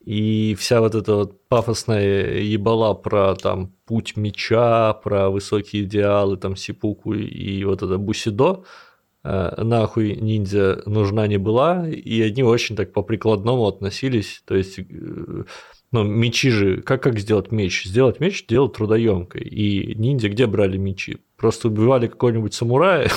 [0.03, 6.55] И вся вот эта вот пафосная ебала про там путь меча, про высокие идеалы, там
[6.55, 8.63] сипуку и вот это бусидо,
[9.23, 14.83] э, нахуй ниндзя нужна не была, и они очень так по-прикладному относились, то есть, э,
[15.91, 17.83] ну, мечи же, как, как сделать меч?
[17.83, 21.19] Сделать меч делать трудоемкой, и ниндзя где брали мечи?
[21.39, 23.09] Просто убивали какого-нибудь самурая,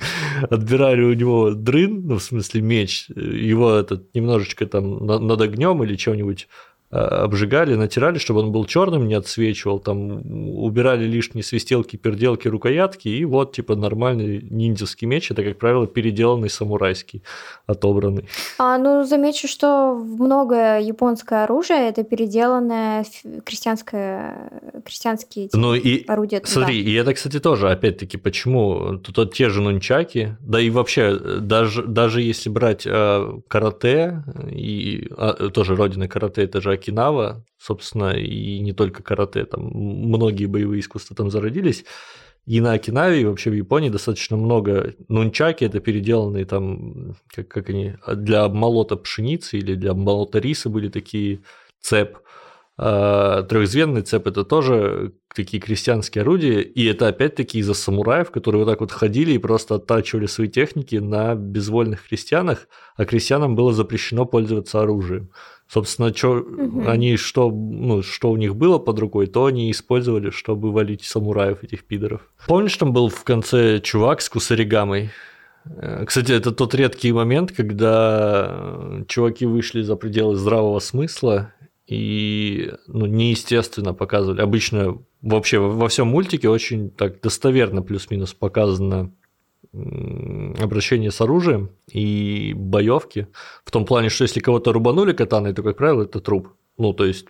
[0.50, 5.96] отбирали у него дрын, ну, в смысле меч, его этот немножечко там над огнем или
[5.96, 6.46] чем-нибудь
[6.90, 10.22] обжигали, натирали, чтобы он был черным, не отсвечивал, там
[10.58, 16.50] убирали лишние свистелки, перделки, рукоятки, и вот типа нормальный ниндзяский меч, это, как правило, переделанный
[16.50, 17.22] самурайский,
[17.66, 18.28] отобранный.
[18.58, 23.04] А, ну, замечу, что многое японское оружие это переделанное
[23.44, 24.50] крестьянское,
[24.84, 26.42] крестьянские типа, ну, и, орудия.
[26.44, 26.90] Смотри, да.
[26.90, 31.84] и это, кстати, тоже, опять-таки, почему тут вот те же нунчаки, да и вообще, даже,
[31.84, 38.58] даже если брать э, карате, и а, тоже родина карате, это же Окинава, собственно, и
[38.60, 41.84] не только карате, там многие боевые искусства там зародились.
[42.46, 47.68] И на Окинаве, и вообще в Японии достаточно много нунчаки, это переделанные там, как, как
[47.68, 51.40] они, для обмолота пшеницы или для обмолота риса были такие
[51.80, 52.18] цеп.
[52.82, 58.70] А, трехзвенный цеп это тоже такие крестьянские орудия, и это опять-таки из-за самураев, которые вот
[58.70, 64.24] так вот ходили и просто оттачивали свои техники на безвольных крестьянах, а крестьянам было запрещено
[64.24, 65.30] пользоваться оружием.
[65.70, 66.88] Собственно, что угу.
[66.88, 71.62] они что, ну, что у них было под рукой, то они использовали, чтобы валить самураев
[71.62, 72.22] этих пидоров.
[72.48, 75.10] Помнишь, там был в конце чувак с кусаригамой?
[75.64, 81.54] Э, кстати, это тот редкий момент, когда чуваки вышли за пределы здравого смысла
[81.86, 84.40] и ну, неестественно показывали.
[84.40, 89.12] Обычно вообще во всем мультике очень так достоверно плюс-минус показано
[89.72, 93.28] обращение с оружием и боевки.
[93.64, 96.48] В том плане, что если кого-то рубанули катаной, то, как правило, это труп.
[96.76, 97.26] Ну, то есть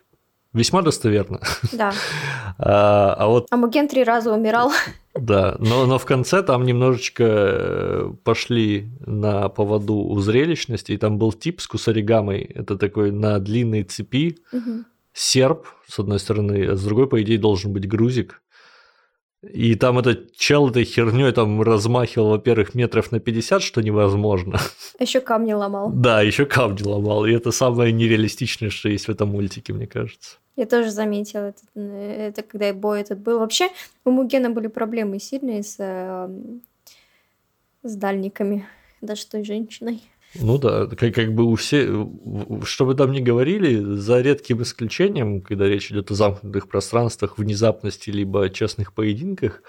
[0.52, 1.40] весьма достоверно.
[1.72, 1.92] Да.
[2.62, 3.46] А, а вот...
[3.50, 4.70] А три раза умирал.
[5.14, 11.16] Да, но, но в конце там немножечко э, пошли на поводу у зрелищности, и там
[11.16, 14.84] был тип с кусаригамой, это такой на длинной цепи, угу.
[15.14, 18.42] серп, с одной стороны, а с другой, по идее, должен быть грузик.
[19.42, 24.60] И там этот чел этой херней там размахивал, во-первых, метров на 50, что невозможно.
[24.98, 25.90] Еще камни ломал.
[25.90, 27.24] Да, еще камни ломал.
[27.24, 30.36] И это самое нереалистичное, что есть в этом мультике, мне кажется.
[30.56, 33.38] Я тоже заметила это, это когда бой этот был.
[33.38, 33.70] Вообще
[34.04, 36.60] у Мугена были проблемы сильные с, эм,
[37.82, 38.66] с дальниками,
[39.00, 40.02] даже с той женщиной.
[40.34, 41.88] Ну да, как, как бы у всех,
[42.64, 48.10] что вы там ни говорили, за редким исключением, когда речь идет о замкнутых пространствах, внезапности
[48.10, 49.62] либо честных поединках,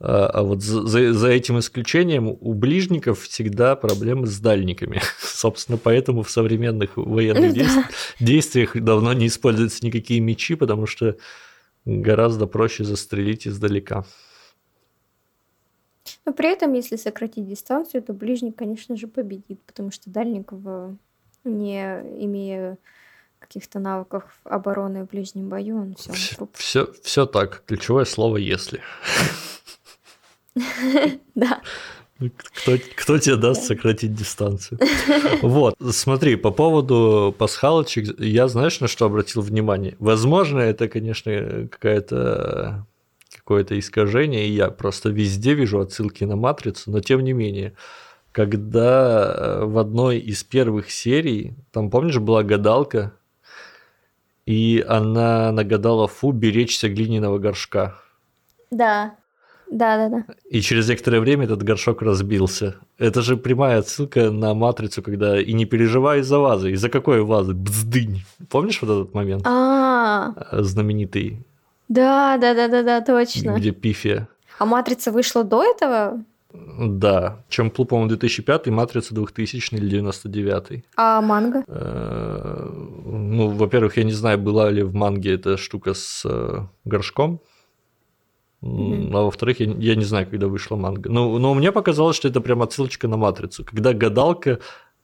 [0.00, 5.02] а, а вот за, за этим исключением у ближников всегда проблемы с дальниками.
[5.20, 7.78] Собственно, поэтому в современных военных действ...
[8.20, 11.16] действиях давно не используются никакие мечи, потому что
[11.84, 14.06] гораздо проще застрелить издалека.
[16.24, 20.96] Но при этом, если сократить дистанцию, то ближник, конечно же, победит, потому что дальник, в...
[21.44, 21.82] не
[22.24, 22.78] имея
[23.38, 26.50] каких-то навыков обороны в ближнем бою, он все, труп.
[26.54, 27.64] Все, все так.
[27.66, 28.80] Ключевое слово «если».
[31.34, 31.62] Да.
[32.18, 34.78] Кто, кто тебе даст сократить дистанцию?
[35.42, 39.96] Вот, смотри, по поводу пасхалочек, я знаешь, на что обратил внимание?
[39.98, 42.86] Возможно, это, конечно, какая-то
[43.50, 47.72] какое-то искажение, и я просто везде вижу отсылки на матрицу, но тем не менее,
[48.30, 53.12] когда э, в одной из первых серий, там, помнишь, была гадалка,
[54.46, 57.96] и она нагадала Фу беречься глиняного горшка.
[58.70, 59.16] Да.
[59.68, 60.34] Да, да, да.
[60.48, 62.76] И через некоторое время этот горшок разбился.
[62.98, 66.70] Это же прямая отсылка на матрицу, когда и не переживай из-за вазы.
[66.70, 67.54] Из-за какой вазы?
[67.54, 68.22] Бздынь.
[68.48, 69.42] Помнишь вот этот момент?
[69.44, 70.34] А.
[70.52, 71.44] Знаменитый.
[71.90, 73.56] Да, да, да, да, да, точно.
[73.56, 74.28] Где пифия.
[74.58, 76.24] А матрица вышла до этого?
[76.52, 77.44] Да.
[77.48, 80.84] Чем Плу, по-моему, 2005, Матрица 2000 или 99.
[80.96, 81.64] А манга?
[81.66, 82.68] Э,
[83.04, 87.40] ну, во-первых, я не знаю, была ли в манге эта штука с э, горшком.
[88.62, 89.10] Mm-hmm.
[89.12, 91.10] А во-вторых, я, я не знаю, когда вышла манга.
[91.10, 93.64] Но, но мне показалось, что это прям отсылочка на матрицу.
[93.64, 94.60] Когда гадалка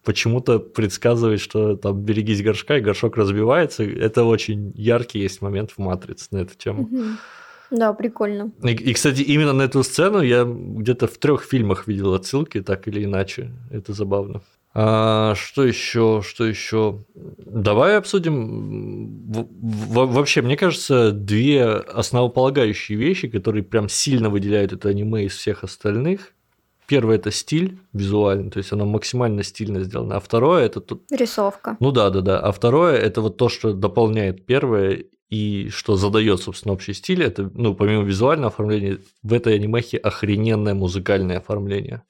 [0.07, 3.83] почему-то предсказывает, что там берегись горшка, и горшок разбивается.
[3.83, 6.89] Это очень яркий есть момент в матрице на эту тему.
[7.71, 8.53] Да, прикольно.
[8.63, 12.87] И, и, кстати, именно на эту сцену я где-то в трех фильмах видел отсылки, так
[12.87, 13.51] или иначе.
[13.73, 14.43] Это забавно.
[14.73, 16.23] А, что еще?
[16.25, 17.05] Что еще?
[17.17, 19.25] Давай обсудим.
[19.33, 25.65] В, вообще, мне кажется, две основополагающие вещи, которые прям сильно выделяют это аниме из всех
[25.65, 26.36] остальных.
[26.87, 30.17] Первое это стиль визуальный, то есть оно максимально стильно сделано.
[30.17, 31.03] А второе это тут.
[31.11, 31.77] Рисовка.
[31.81, 32.41] Ну да, да, да.
[32.41, 37.51] А второе это вот то, что дополняет первое и что задает, собственно, общий стиль, это,
[37.55, 42.03] ну, помимо визуального оформления, в этой анимехе охрененное музыкальное оформление.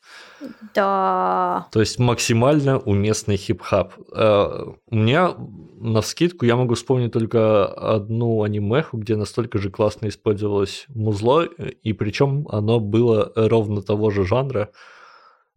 [0.75, 1.67] Да.
[1.73, 3.95] То есть максимально уместный хип-хап.
[4.15, 5.35] Э, у меня
[5.81, 11.93] на вскидку я могу вспомнить только одну анимеху, где настолько же классно использовалось музло, и
[11.95, 14.71] причем оно было ровно того же жанра.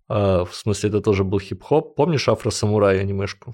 [0.08, 1.96] Э, в смысле, это тоже был хип-хоп.
[1.96, 3.54] Помнишь Афро-самурай анимешку?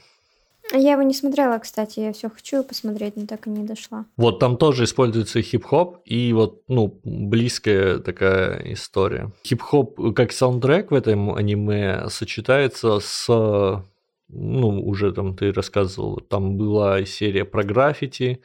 [0.74, 4.06] Я его не смотрела, кстати, я все хочу посмотреть, но так и не дошла.
[4.18, 9.32] Вот там тоже используется хип-хоп и вот, ну, близкая такая история.
[9.46, 13.84] Хип-хоп как саундтрек в этом аниме сочетается с
[14.28, 18.42] ну, уже там ты рассказывал, там была серия про граффити,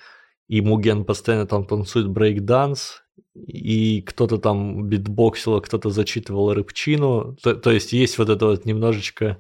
[0.49, 3.03] и Муген постоянно там танцует брейк-данс,
[3.35, 7.37] и кто-то там битбоксил, а кто-то зачитывал рыбчину.
[7.43, 9.39] То, то есть есть вот это вот немножечко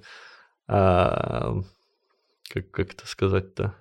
[0.69, 1.57] а,
[2.52, 3.74] как, как это сказать-то,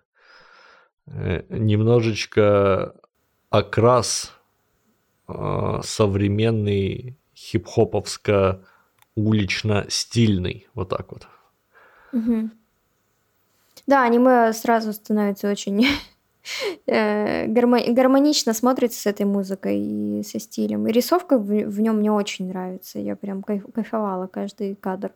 [1.07, 2.95] э, немножечко
[3.49, 4.33] окрас
[5.27, 8.63] э, современный хип-хоповско
[9.15, 11.27] улично-стильный, вот так вот.
[12.13, 12.49] Угу.
[13.87, 15.85] Да, аниме сразу становится очень
[16.85, 20.87] э, гармонично смотрится с этой музыкой и со стилем.
[20.87, 22.99] И рисовка в, в нем мне очень нравится.
[22.99, 25.11] Я прям кайфовала каждый кадр.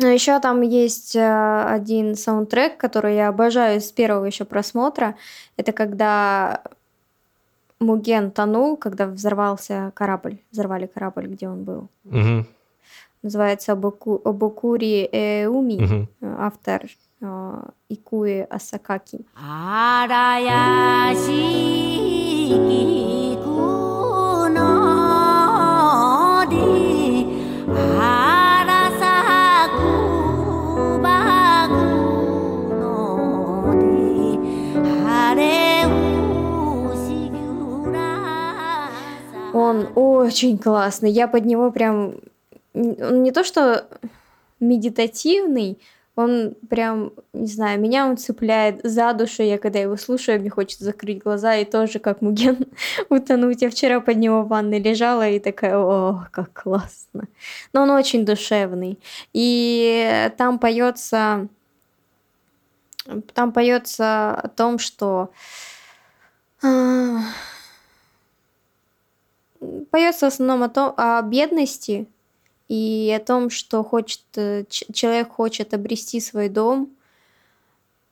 [0.00, 5.14] Но еще там есть э, один саундтрек, который я обожаю с первого еще просмотра.
[5.58, 6.62] Это когда
[7.80, 10.38] Муген тонул, когда взорвался корабль.
[10.52, 11.88] Взорвали корабль, где он был.
[12.06, 12.46] Угу.
[13.22, 15.84] Называется Обоку, Обокури Эуми.
[15.84, 16.08] Угу.
[16.38, 16.86] Автор
[17.20, 19.26] э, Икуи Асакаки.
[39.60, 41.10] Он очень классный.
[41.10, 42.14] Я под него прям...
[42.74, 43.86] Он не то, что
[44.60, 45.78] медитативный,
[46.16, 49.42] он прям, не знаю, меня он цепляет за душу.
[49.42, 52.58] Я когда его слушаю, мне хочется закрыть глаза и тоже как Муген
[53.08, 53.62] утонуть.
[53.62, 57.24] Я вчера под него в ванной лежала и такая, о, как классно.
[57.72, 58.98] Но он очень душевный.
[59.32, 61.48] И там поется,
[63.34, 65.30] там поется о том, что
[66.62, 67.20] а,
[69.90, 72.06] поется в основном о, том, о бедности
[72.68, 76.90] и о том, что хочет, э, человек хочет обрести свой дом,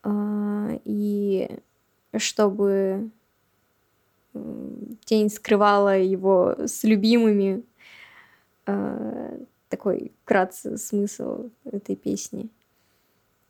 [0.03, 1.51] а, и
[2.17, 3.11] чтобы
[5.05, 7.65] тень скрывала его с любимыми.
[8.67, 9.37] А,
[9.69, 12.49] такой кратце смысл этой песни.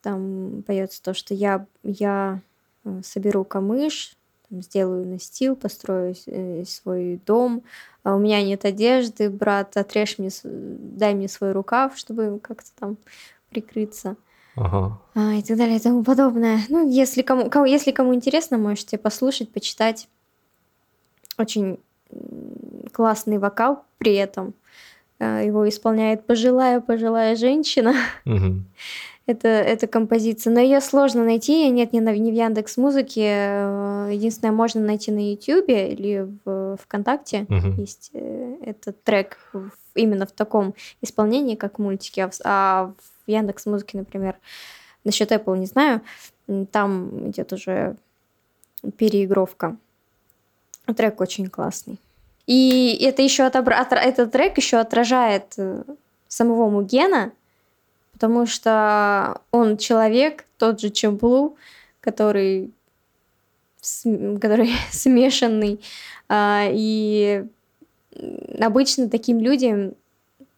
[0.02, 2.40] Там поется то, что я, я
[2.84, 4.16] э, соберу камыш,
[4.50, 7.62] сделаю настил, построю э, свой дом,
[8.02, 12.96] а у меня нет одежды, брат, отрежь мне, дай мне свой рукав, чтобы как-то там
[13.50, 14.16] прикрыться.
[14.56, 14.98] Ага.
[15.14, 16.60] А, и так далее и тому подобное.
[16.68, 20.08] Ну, если кому, кому, если кому интересно, можете послушать, почитать.
[21.36, 21.78] Очень
[22.92, 24.54] классный вокал при этом.
[25.20, 27.94] А, его исполняет пожилая-пожилая женщина.
[28.24, 28.62] Угу.
[29.28, 30.52] Это, эта композиция.
[30.52, 33.26] Но ее сложно найти, ее нет ни, на, ни в Яндекс Музыке.
[33.26, 37.46] Э, единственное, можно найти на Ютубе или в ВКонтакте.
[37.48, 37.80] Угу.
[37.80, 39.38] Есть э, этот трек
[39.94, 42.20] именно в таком исполнении, как мультики.
[42.20, 42.92] А в, а
[43.26, 44.36] в Яндекс Музыке, например,
[45.04, 46.00] насчет Apple не знаю,
[46.72, 47.96] там идет уже
[48.96, 49.76] переигровка.
[50.96, 51.98] Трек очень классный.
[52.46, 53.74] И это еще отобра...
[53.74, 55.82] этот трек еще отражает э,
[56.28, 57.32] самого Мугена,
[58.18, 61.56] потому что он человек, тот же Чемплу,
[62.00, 62.72] который,
[64.40, 65.80] который смешанный,
[66.28, 67.44] а, и
[68.58, 69.94] обычно таким людям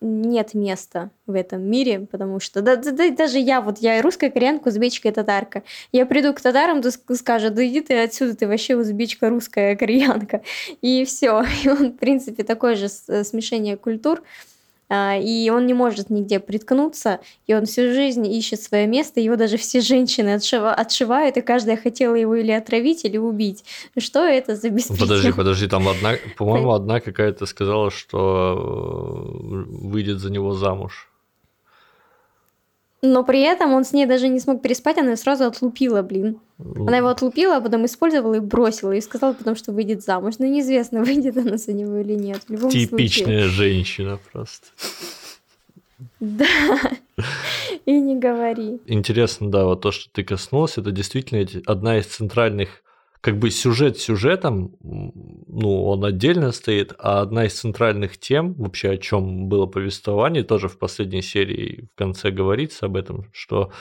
[0.00, 4.30] нет места в этом мире, потому что да, да, да, даже я, вот я русская
[4.30, 5.62] кореянка, узбечка и татарка.
[5.92, 10.40] Я приду к татарам, то скажут, да иди ты отсюда, ты вообще узбечка, русская кореянка.
[10.80, 11.44] И все.
[11.62, 14.22] И он, в принципе, такое же смешение культур.
[14.90, 19.36] А, и он не может нигде приткнуться, и он всю жизнь ищет свое место, его
[19.36, 23.64] даже все женщины отшива, отшивают, и каждая хотела его или отравить, или убить.
[23.96, 25.06] Что это за беспредел?
[25.06, 31.09] Подожди, подожди, там одна, по-моему, одна какая-то сказала, что э, выйдет за него замуж.
[33.02, 36.38] Но при этом он с ней даже не смог переспать, она его сразу отлупила, блин.
[36.58, 40.34] Она его отлупила, а потом использовала и бросила, и сказала потом, что выйдет замуж.
[40.38, 42.42] Но неизвестно, выйдет она за него или нет.
[42.46, 43.48] В любом Типичная случае.
[43.48, 44.66] женщина просто.
[46.18, 46.46] Да,
[47.86, 48.80] и не говори.
[48.86, 52.82] Интересно, да, вот то, что ты коснулся, это действительно одна из центральных
[53.20, 58.96] как бы сюжет сюжетом, ну, он отдельно стоит, а одна из центральных тем, вообще о
[58.96, 63.72] чем было повествование, тоже в последней серии в конце говорится об этом, что,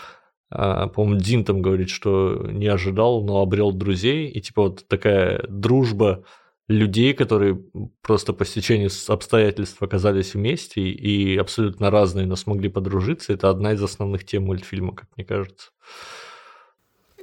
[0.50, 5.46] а, по-моему, Дин там говорит, что не ожидал, но обрел друзей, и типа вот такая
[5.48, 6.26] дружба
[6.68, 7.64] людей, которые
[8.02, 13.82] просто по стечению обстоятельств оказались вместе и абсолютно разные, но смогли подружиться, это одна из
[13.82, 15.72] основных тем мультфильма, как мне кажется.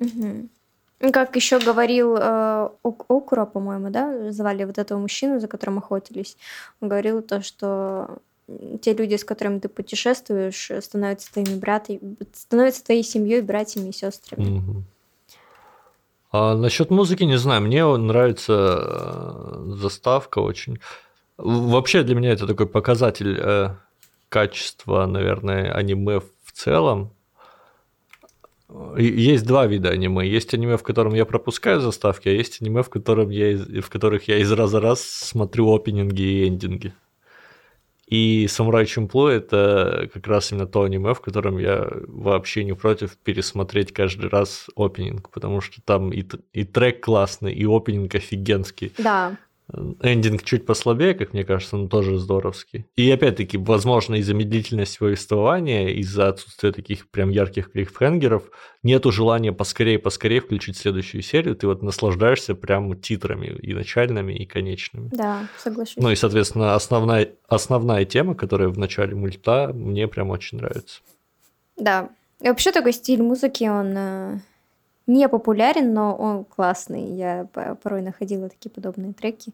[0.00, 0.50] Угу.
[0.98, 6.36] Как еще говорил э, Окура, по-моему, да, звали вот этого мужчину, за которым охотились.
[6.80, 8.18] Он говорил то, что
[8.80, 14.58] те люди, с которыми ты путешествуешь, становятся твоими братьями, становятся твоей семьей, братьями и сестрами.
[14.58, 14.82] Угу.
[16.32, 20.78] А насчет музыки не знаю, мне нравится э, заставка очень.
[21.36, 23.74] Вообще для меня это такой показатель э,
[24.28, 27.12] качества, наверное, аниме в целом
[28.98, 30.26] Есть два вида аниме.
[30.26, 34.28] Есть аниме, в котором я пропускаю заставки, а есть аниме, в, котором я, в которых
[34.28, 36.92] я из раза в раз смотрю опенинги и эндинги.
[38.06, 43.16] И «Самурай Чемплу»— это как раз именно то аниме, в котором я вообще не против
[43.16, 48.92] пересмотреть каждый раз опенинг, потому что там и, и трек классный, и опенинг офигенский.
[48.98, 49.36] Да.
[49.72, 52.86] Эндинг чуть послабее, как мне кажется, но тоже здоровский.
[52.94, 58.44] И опять-таки, возможно, из-за медлительности повествования, из-за отсутствия таких прям ярких клиффхенгеров,
[58.84, 61.56] нету желания поскорее-поскорее включить следующую серию.
[61.56, 65.08] Ты вот наслаждаешься прям титрами и начальными, и конечными.
[65.12, 65.96] Да, соглашусь.
[65.96, 71.00] Ну и, соответственно, основная, основная тема, которая в начале мульта, мне прям очень нравится.
[71.76, 72.10] Да.
[72.40, 74.38] И вообще такой стиль музыки, он э,
[75.06, 77.14] не популярен, но он классный.
[77.14, 77.46] Я
[77.82, 79.52] порой находила такие подобные треки,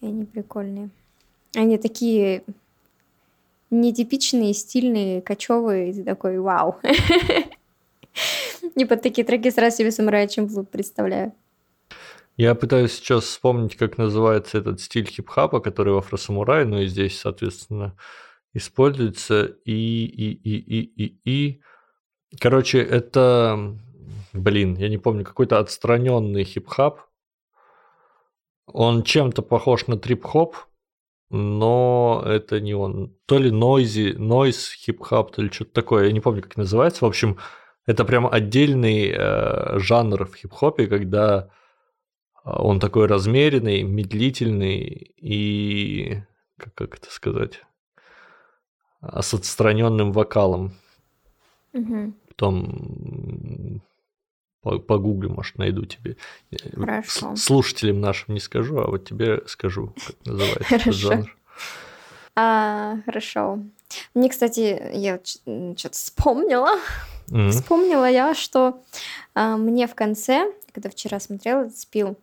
[0.00, 0.90] и они прикольные.
[1.54, 2.42] Они такие
[3.70, 6.76] нетипичные, стильные, кочевые, и ты такой вау.
[8.74, 11.32] И под такие треки сразу себе самурая Чемплу представляю.
[12.36, 17.18] Я пытаюсь сейчас вспомнить, как называется этот стиль хип-хапа, который в Афросамурае, ну и здесь,
[17.18, 17.96] соответственно,
[18.52, 19.44] используется.
[19.64, 21.60] И, и, и, и, и, и.
[22.38, 23.78] Короче, это
[24.36, 27.00] блин, я не помню, какой-то отстраненный хип-хап.
[28.66, 30.56] Он чем-то похож на трип-хоп,
[31.30, 33.16] но это не он.
[33.26, 37.04] То ли нойзи, нойз хип-хап, то ли что-то такое, я не помню, как называется.
[37.04, 37.38] В общем,
[37.86, 41.50] это прям отдельный э, жанр в хип-хопе, когда
[42.44, 46.22] он такой размеренный, медлительный и,
[46.58, 47.62] как, как это сказать,
[49.02, 50.72] с отстраненным вокалом.
[51.72, 52.14] Угу.
[52.28, 53.82] Потом
[54.86, 56.16] Погугли, может, найду тебе.
[56.74, 57.36] Хорошо.
[57.36, 61.36] Слушателям нашим не скажу, а вот тебе скажу, как называется этот жанр.
[62.34, 63.60] А, хорошо.
[64.14, 66.70] Мне, кстати, я что-то вспомнила.
[67.28, 67.50] Mm-hmm.
[67.50, 68.82] Вспомнила я, что
[69.34, 72.16] а, мне в конце, когда вчера смотрела, спил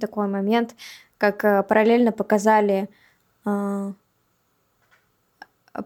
[0.00, 0.74] такой момент,
[1.18, 2.88] как а, параллельно показали,
[3.44, 3.92] а,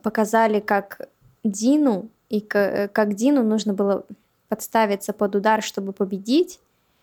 [0.02, 1.08] показали, как
[1.44, 4.04] Дину и к, как Дину нужно было
[4.48, 6.60] подставиться под удар, чтобы победить.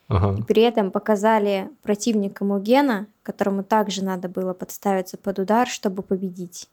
[0.08, 0.40] Ага.
[0.40, 6.70] И при этом показали противника Мугена, которому также надо было подставиться под удар, чтобы победить.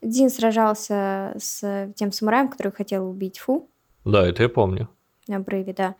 [0.00, 3.68] Дин сражался с тем самураем, который хотел убить Фу.
[4.04, 4.88] Да, это я помню.
[5.28, 5.94] На обрыве, да.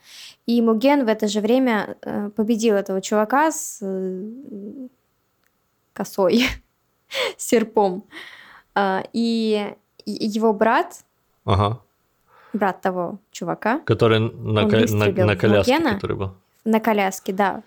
[0.46, 4.88] И Муген в это же время э, победил этого чувака с э,
[5.92, 6.44] косой,
[7.36, 8.04] серпом.
[8.74, 9.74] А, и
[10.04, 11.04] его брат
[11.44, 11.80] ага
[12.52, 13.80] брат того чувака.
[13.80, 16.30] Который на, ко- на, на коляске, Мугена, который был.
[16.64, 17.62] На коляске, да.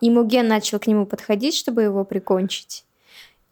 [0.00, 2.84] И Муген начал к нему подходить, чтобы его прикончить.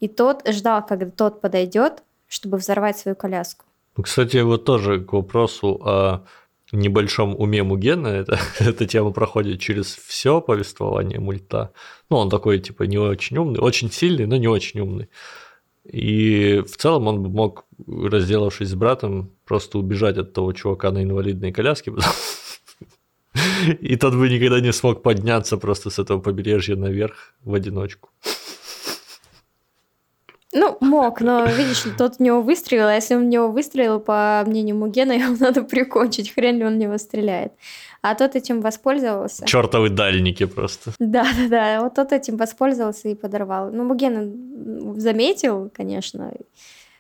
[0.00, 3.64] И тот ждал, когда тот подойдет, чтобы взорвать свою коляску.
[4.00, 6.24] Кстати, вот тоже к вопросу о
[6.72, 11.72] небольшом уме Мугена, это, эта тема проходит через все повествование мульта.
[12.10, 15.08] Ну, он такой, типа, не очень умный, очень сильный, но не очень умный.
[15.84, 21.52] И в целом он мог, разделавшись с братом, просто убежать от того чувака на инвалидной
[21.52, 21.92] коляске,
[23.80, 28.10] и тот бы никогда не смог подняться просто с этого побережья наверх в одиночку.
[30.56, 34.44] Ну, мог, но, видишь, тот в него выстрелил, а если он в него выстрелил, по
[34.46, 37.52] мнению Мугена, его надо прикончить, хрен ли он в него стреляет.
[38.06, 39.46] А тот этим воспользовался.
[39.46, 40.92] Чертовы дальники просто.
[40.98, 41.80] Да, да, да.
[41.80, 43.70] Вот тот этим воспользовался и подорвал.
[43.72, 46.30] Ну, Муген заметил, конечно,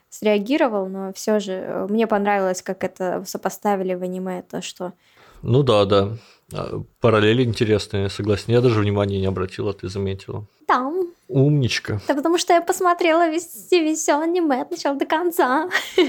[0.08, 4.94] среагировал, но все же э, мне понравилось, как это сопоставили в аниме, то что...
[5.42, 6.16] Ну да, да.
[6.54, 8.54] А, параллели интересные, согласен.
[8.54, 10.46] Я даже внимания не обратила, ты заметила.
[10.66, 10.90] Да.
[11.28, 12.00] Умничка.
[12.08, 15.68] Да потому что я посмотрела весь, весь аниме от начала до конца.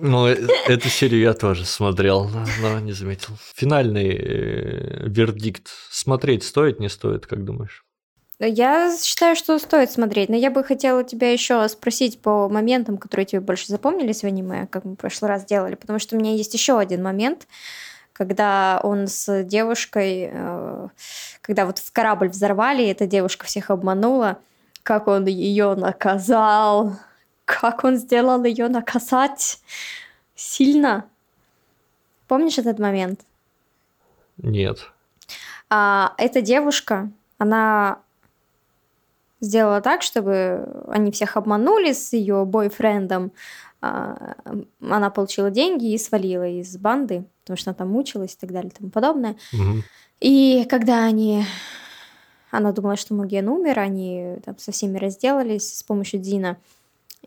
[0.00, 2.30] Ну, э, эту серию я тоже смотрел,
[2.60, 3.34] но не заметил.
[3.54, 5.68] Финальный э, вердикт.
[5.90, 7.84] Смотреть стоит, не стоит, как думаешь?
[8.40, 13.26] Я считаю, что стоит смотреть, но я бы хотела тебя еще спросить по моментам, которые
[13.26, 16.34] тебе больше запомнились в аниме, как мы в прошлый раз делали, потому что у меня
[16.34, 17.46] есть еще один момент,
[18.12, 20.88] когда он с девушкой, э,
[21.42, 24.38] когда вот в корабль взорвали, эта девушка всех обманула,
[24.82, 26.96] как он ее наказал,
[27.44, 29.60] как он сделал ее наказать
[30.34, 31.06] сильно.
[32.26, 33.20] Помнишь этот момент?
[34.38, 34.90] Нет.
[35.70, 38.00] А, эта девушка, она
[39.40, 43.32] сделала так, чтобы они всех обманули с ее бойфрендом.
[43.80, 44.36] А,
[44.80, 48.70] она получила деньги и свалила из банды, потому что она там мучилась и так далее
[48.70, 49.36] и тому подобное.
[49.52, 49.82] Угу.
[50.20, 51.44] И когда они...
[52.50, 56.56] Она думала, что Муген умер, они там со всеми разделались с помощью Дина.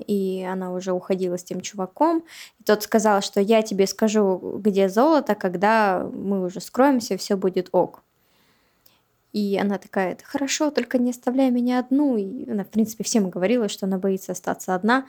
[0.06, 2.24] И она уже уходила с тем чуваком.
[2.60, 7.69] И тот сказал, что я тебе скажу, где золото, когда мы уже скроемся, все будет
[7.72, 8.03] ок.
[9.34, 12.18] И она такая, хорошо, только не оставляй меня одну.
[12.18, 15.06] И она, в принципе, всем говорила, что она боится остаться одна.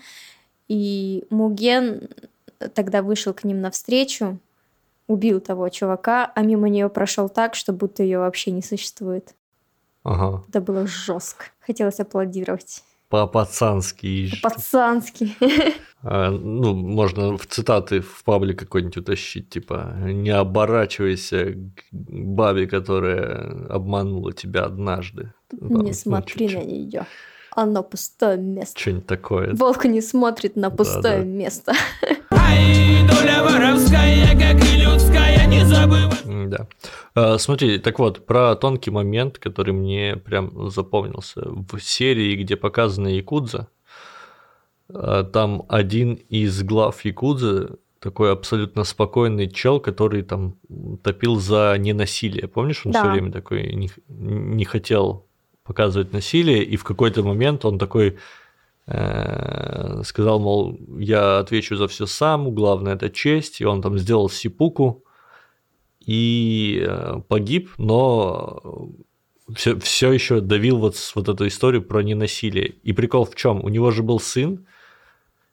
[0.69, 2.09] И Муген
[2.75, 4.39] тогда вышел к ним навстречу,
[5.07, 9.35] убил того чувака, а мимо нее прошел так, что будто ее вообще не существует.
[10.03, 10.45] Ага.
[10.49, 11.47] Это было жестко.
[11.61, 12.83] Хотелось аплодировать.
[13.09, 14.31] По-пацански.
[14.43, 15.37] По-пацански.
[16.01, 23.67] А, ну, можно в цитаты в паблик какой-нибудь утащить, типа «Не оборачивайся к бабе, которая
[23.69, 25.33] обманула тебя однажды».
[25.51, 27.05] Не ну, смотри на нее.
[27.51, 28.79] Оно пустое место.
[28.79, 29.55] Что-нибудь такое.
[29.55, 31.25] Волк не смотрит на пустое Да-да.
[31.25, 31.73] место.
[32.31, 36.09] Ай, доля воровская, как и людская, не забывай.
[36.47, 36.67] Да.
[37.15, 41.43] А, Смотри, так вот, про тонкий момент, который мне прям запомнился.
[41.47, 43.69] В серии, где показана Якудза,
[44.89, 50.55] а, там один из глав Якудзы такой абсолютно спокойный чел, который там
[51.03, 52.47] топил за ненасилие.
[52.47, 53.01] Помнишь, он Да.
[53.03, 55.27] все время такой не, не хотел
[55.65, 58.17] показывать насилие, и в какой-то момент он такой
[58.87, 64.31] э, сказал, мол, я отвечу за все сам, главное это честь, и он там сделал
[64.31, 65.05] сипуку
[66.09, 68.89] и э, погиб, но
[69.55, 72.67] все, все еще давил вот, вот эту историю про ненасилие.
[72.83, 73.63] И прикол в чем?
[73.63, 74.67] У него же был сын,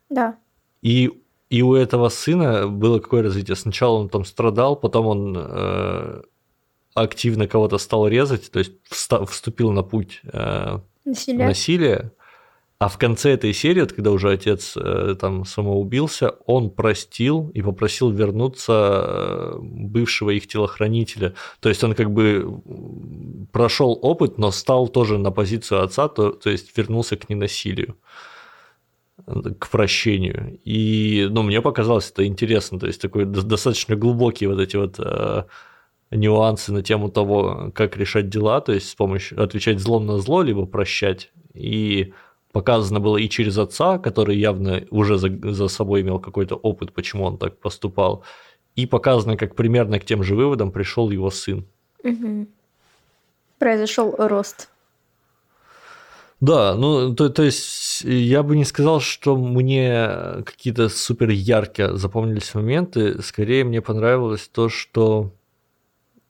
[0.09, 0.37] Да.
[0.81, 1.11] и,
[1.49, 3.57] и у этого сына было какое развитие?
[3.57, 6.21] Сначала он там страдал, потом он э,
[6.93, 11.47] активно кого-то стал резать, то есть вста- вступил на путь э, Насилие.
[11.47, 12.11] насилия.
[12.77, 17.61] А в конце этой серии, вот когда уже отец э, там самоубился, он простил и
[17.61, 21.35] попросил вернуться э, бывшего их телохранителя.
[21.61, 22.61] То есть он как бы
[23.53, 27.95] прошел опыт, но стал тоже на позицию отца, то, то есть вернулся к ненасилию
[29.59, 30.59] к прощению.
[30.65, 34.95] И, ну, мне показалось это интересно, то есть такой до- достаточно глубокие вот эти вот
[34.99, 35.45] э,
[36.11, 40.41] нюансы на тему того, как решать дела, то есть с помощью отвечать злом на зло,
[40.41, 41.31] либо прощать.
[41.53, 42.13] И
[42.55, 47.25] показано было и через отца, который явно уже за, за собой имел какой-то опыт, почему
[47.25, 48.23] он так поступал,
[48.77, 51.65] и показано, как примерно к тем же выводам пришел его сын.
[52.03, 52.47] Мгм.
[53.59, 54.69] Произошел рост.
[56.39, 60.09] Да, ну, то, то есть я бы не сказал, что мне
[60.45, 65.33] какие-то супер ярко запомнились моменты, скорее мне понравилось то, что,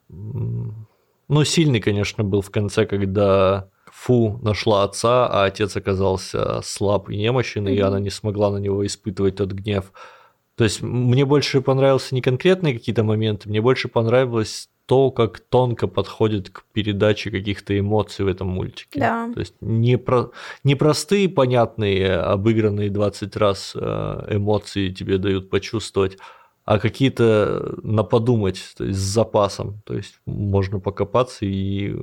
[0.09, 3.69] ну, сильный, конечно, был в конце, когда
[4.05, 7.87] Фу нашла отца, а отец оказался слаб и немощен, и Мгм.
[7.87, 9.91] она не смогла на него испытывать тот гнев.
[10.55, 15.87] То есть мне больше понравился не конкретные какие-то моменты, мне больше понравилось то, как тонко
[15.87, 18.99] подходит к передаче каких-то эмоций в этом мультике.
[18.99, 19.31] Да.
[19.33, 20.29] То есть не, про,
[20.63, 26.19] не простые, понятные, обыгранные 20 раз э, эмоции тебе дают почувствовать,
[26.63, 29.81] а какие-то на подумать, то есть с запасом.
[29.83, 31.95] То есть можно покопаться и...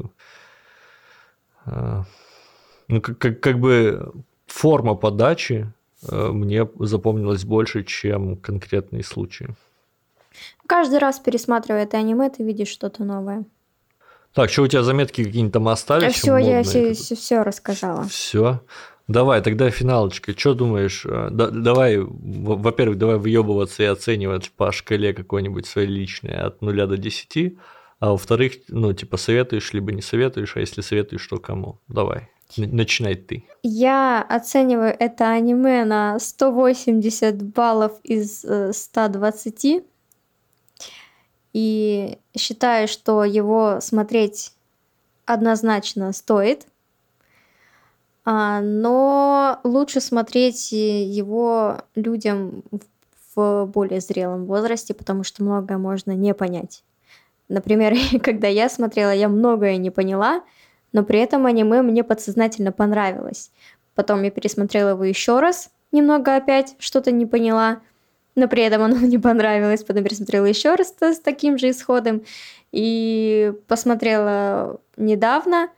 [2.92, 4.12] ну, как, как, как бы
[4.46, 5.72] форма подачи
[6.06, 9.48] э, мне запомнилась больше, чем конкретные случаи.
[10.66, 13.44] Каждый раз пересматривая это аниме, ты видишь что-то новое.
[14.34, 16.14] Так, что у тебя заметки какие-нибудь там остались?
[16.14, 18.04] все, я все, рассказала.
[18.04, 18.60] Все.
[19.08, 20.38] Давай, тогда финалочка.
[20.38, 21.06] Что думаешь?
[21.06, 26.86] э, да- давай, во-первых, давай выебываться и оценивать по шкале какой-нибудь своей личной от 0
[26.86, 27.56] до 10.
[28.00, 31.78] А во-вторых, ну, типа, советуешь, либо не советуешь, а если советуешь, то кому?
[31.88, 33.44] Давай, начинай ты.
[33.62, 39.84] Я оцениваю это аниме на 180 баллов из э, 120.
[41.52, 44.52] И считаю, что его смотреть
[45.26, 46.66] однозначно стоит.
[48.24, 52.62] А, но лучше смотреть э, его людям
[53.34, 56.84] в более зрелом возрасте, потому что многое можно не понять.
[57.48, 60.42] Например, когда я смотрела, я многое не поняла,
[60.92, 63.50] но при этом аниме мне подсознательно понравилось.
[63.94, 67.80] Потом я пересмотрела его еще раз, немного опять что-то не поняла,
[68.34, 69.84] но при этом оно мне понравилось.
[69.84, 72.22] Потом пересмотрела еще раз с таким же исходом
[72.72, 75.68] и посмотрела недавно,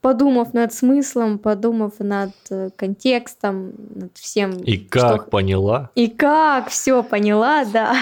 [0.00, 4.52] подумав над смыслом, подумав над э, контекстом, над всем.
[4.62, 5.90] И что как поняла?
[5.94, 7.94] и как все поняла, да.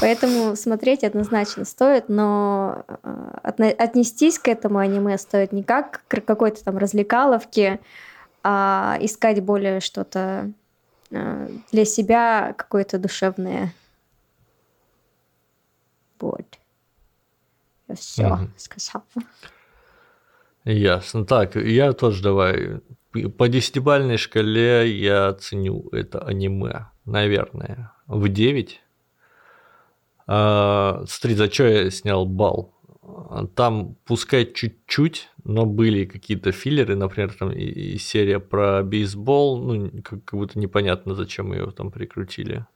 [0.00, 6.62] Поэтому смотреть однозначно стоит, но э, отнестись к этому аниме стоит не как к какой-то
[6.62, 7.80] там развлекаловке,
[8.42, 10.52] а искать более что-то
[11.10, 13.72] э, для себя какое-то душевное.
[16.20, 16.46] Вот.
[17.88, 18.52] Я все Мгм.
[18.56, 19.04] сказала.
[20.64, 21.24] Ясно.
[21.24, 22.80] Так, я тоже давай.
[23.38, 28.82] по десятибальной шкале я оценю это аниме, наверное, в 9.
[30.28, 32.74] А, смотри, за что я снял бал?
[33.56, 39.90] Там, пускай чуть-чуть, но были какие-то филлеры, например, там и, и серия про бейсбол, ну,
[40.02, 42.66] как, будто непонятно, зачем ее там прикрутили.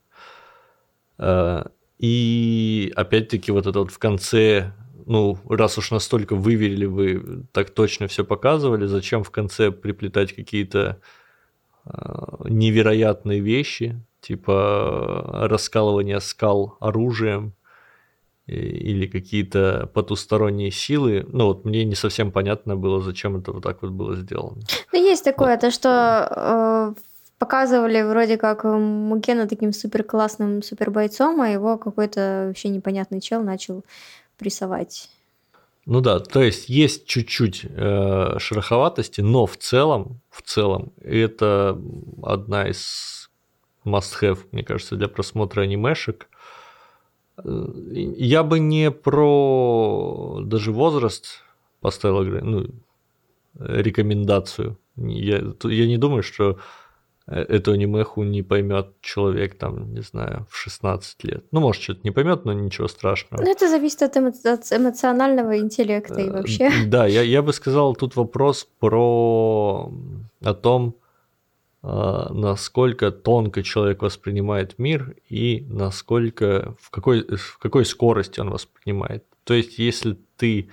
[1.18, 4.72] А, и опять-таки вот это вот в конце
[5.04, 11.00] ну, раз уж настолько выверили, вы так точно все показывали, зачем в конце приплетать какие-то
[11.84, 11.90] э,
[12.48, 17.55] невероятные вещи, типа раскалывание скал оружием
[18.47, 21.27] или какие-то потусторонние силы.
[21.28, 24.62] Ну, вот мне не совсем понятно было, зачем это вот так вот было сделано.
[24.93, 25.61] Ну, есть такое, вот.
[25.61, 27.01] то, что э,
[27.39, 33.43] показывали вроде как Мукена таким супер классным супер бойцом, а его какой-то вообще непонятный чел
[33.43, 33.85] начал
[34.39, 35.09] прессовать.
[35.85, 41.77] Ну да, то есть есть чуть-чуть э, шероховатости, но в целом, в целом, это
[42.23, 43.22] одна из
[43.84, 46.28] must-have, мне кажется, для просмотра анимешек.
[47.38, 47.66] Э,
[48.16, 51.42] я бы не про даже возраст
[51.80, 52.66] поставил ну,
[53.59, 54.78] рекомендацию.
[54.96, 56.59] Я, я не думаю, что
[57.26, 61.44] Э, эту анимеху не поймет человек, там, не знаю, в 16 лет.
[61.52, 63.42] Ну, может, что-то не поймет, но ничего страшного.
[63.42, 66.70] Ну, это зависит от, эмо- от эмоционального интеллекта и э, вообще.
[66.86, 69.92] Да, я, я бы сказал, тут вопрос про
[70.42, 70.96] о том,
[71.82, 79.24] насколько тонко человек воспринимает мир и насколько, в какой, в какой скорости он воспринимает.
[79.44, 80.70] То есть, если ты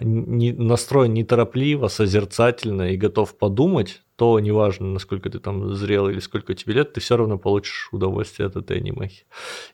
[0.00, 6.54] не, настроен неторопливо, созерцательно и готов подумать, то неважно, насколько ты там зрел или сколько
[6.54, 9.24] тебе лет, ты все равно получишь удовольствие от этой анимехи.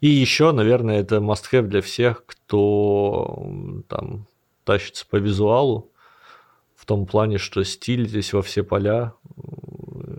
[0.00, 3.46] И еще, наверное, это must-have для всех, кто
[3.88, 4.26] там
[4.64, 5.92] тащится по визуалу,
[6.74, 9.14] в том плане, что стиль здесь во все поля,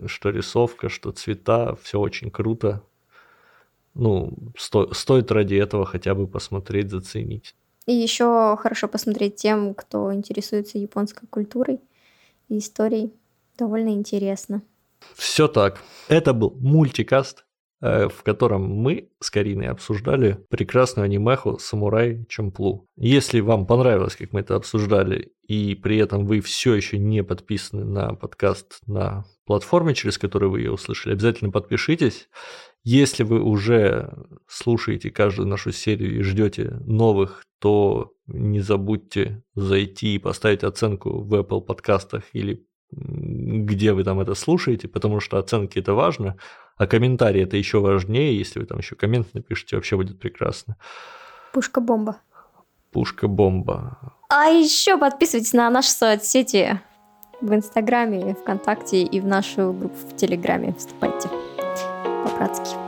[0.06, 2.82] что рисовка, что цвета, все очень круто.
[3.94, 7.54] Ну, сто, стоит ради этого хотя бы посмотреть, заценить.
[7.86, 11.80] И еще хорошо посмотреть тем, кто интересуется японской культурой
[12.48, 13.12] и историей.
[13.58, 14.62] Довольно интересно.
[15.14, 15.80] Все так.
[16.08, 17.44] Это был мультикаст,
[17.80, 22.88] в котором мы с Кариной обсуждали прекрасную анимеху «Самурай Чамплу».
[22.96, 27.84] Если вам понравилось, как мы это обсуждали, и при этом вы все еще не подписаны
[27.84, 32.28] на подкаст на платформе, через которую вы ее услышали, обязательно подпишитесь.
[32.82, 34.12] Если вы уже
[34.46, 41.34] слушаете каждую нашу серию и ждете новых, то не забудьте зайти и поставить оценку в
[41.34, 46.36] Apple подкастах или где вы там это слушаете, потому что оценки это важно,
[46.76, 48.36] а комментарии это еще важнее.
[48.36, 50.76] Если вы там еще коммент напишите, вообще будет прекрасно.
[51.52, 52.18] Пушка-бомба.
[52.92, 53.98] Пушка-бомба.
[54.28, 56.80] А еще подписывайтесь на наши соцсети
[57.40, 60.74] в Инстаграме, ВКонтакте и в нашу группу в Телеграме.
[60.76, 61.28] Вступайте
[62.24, 62.83] по-братски.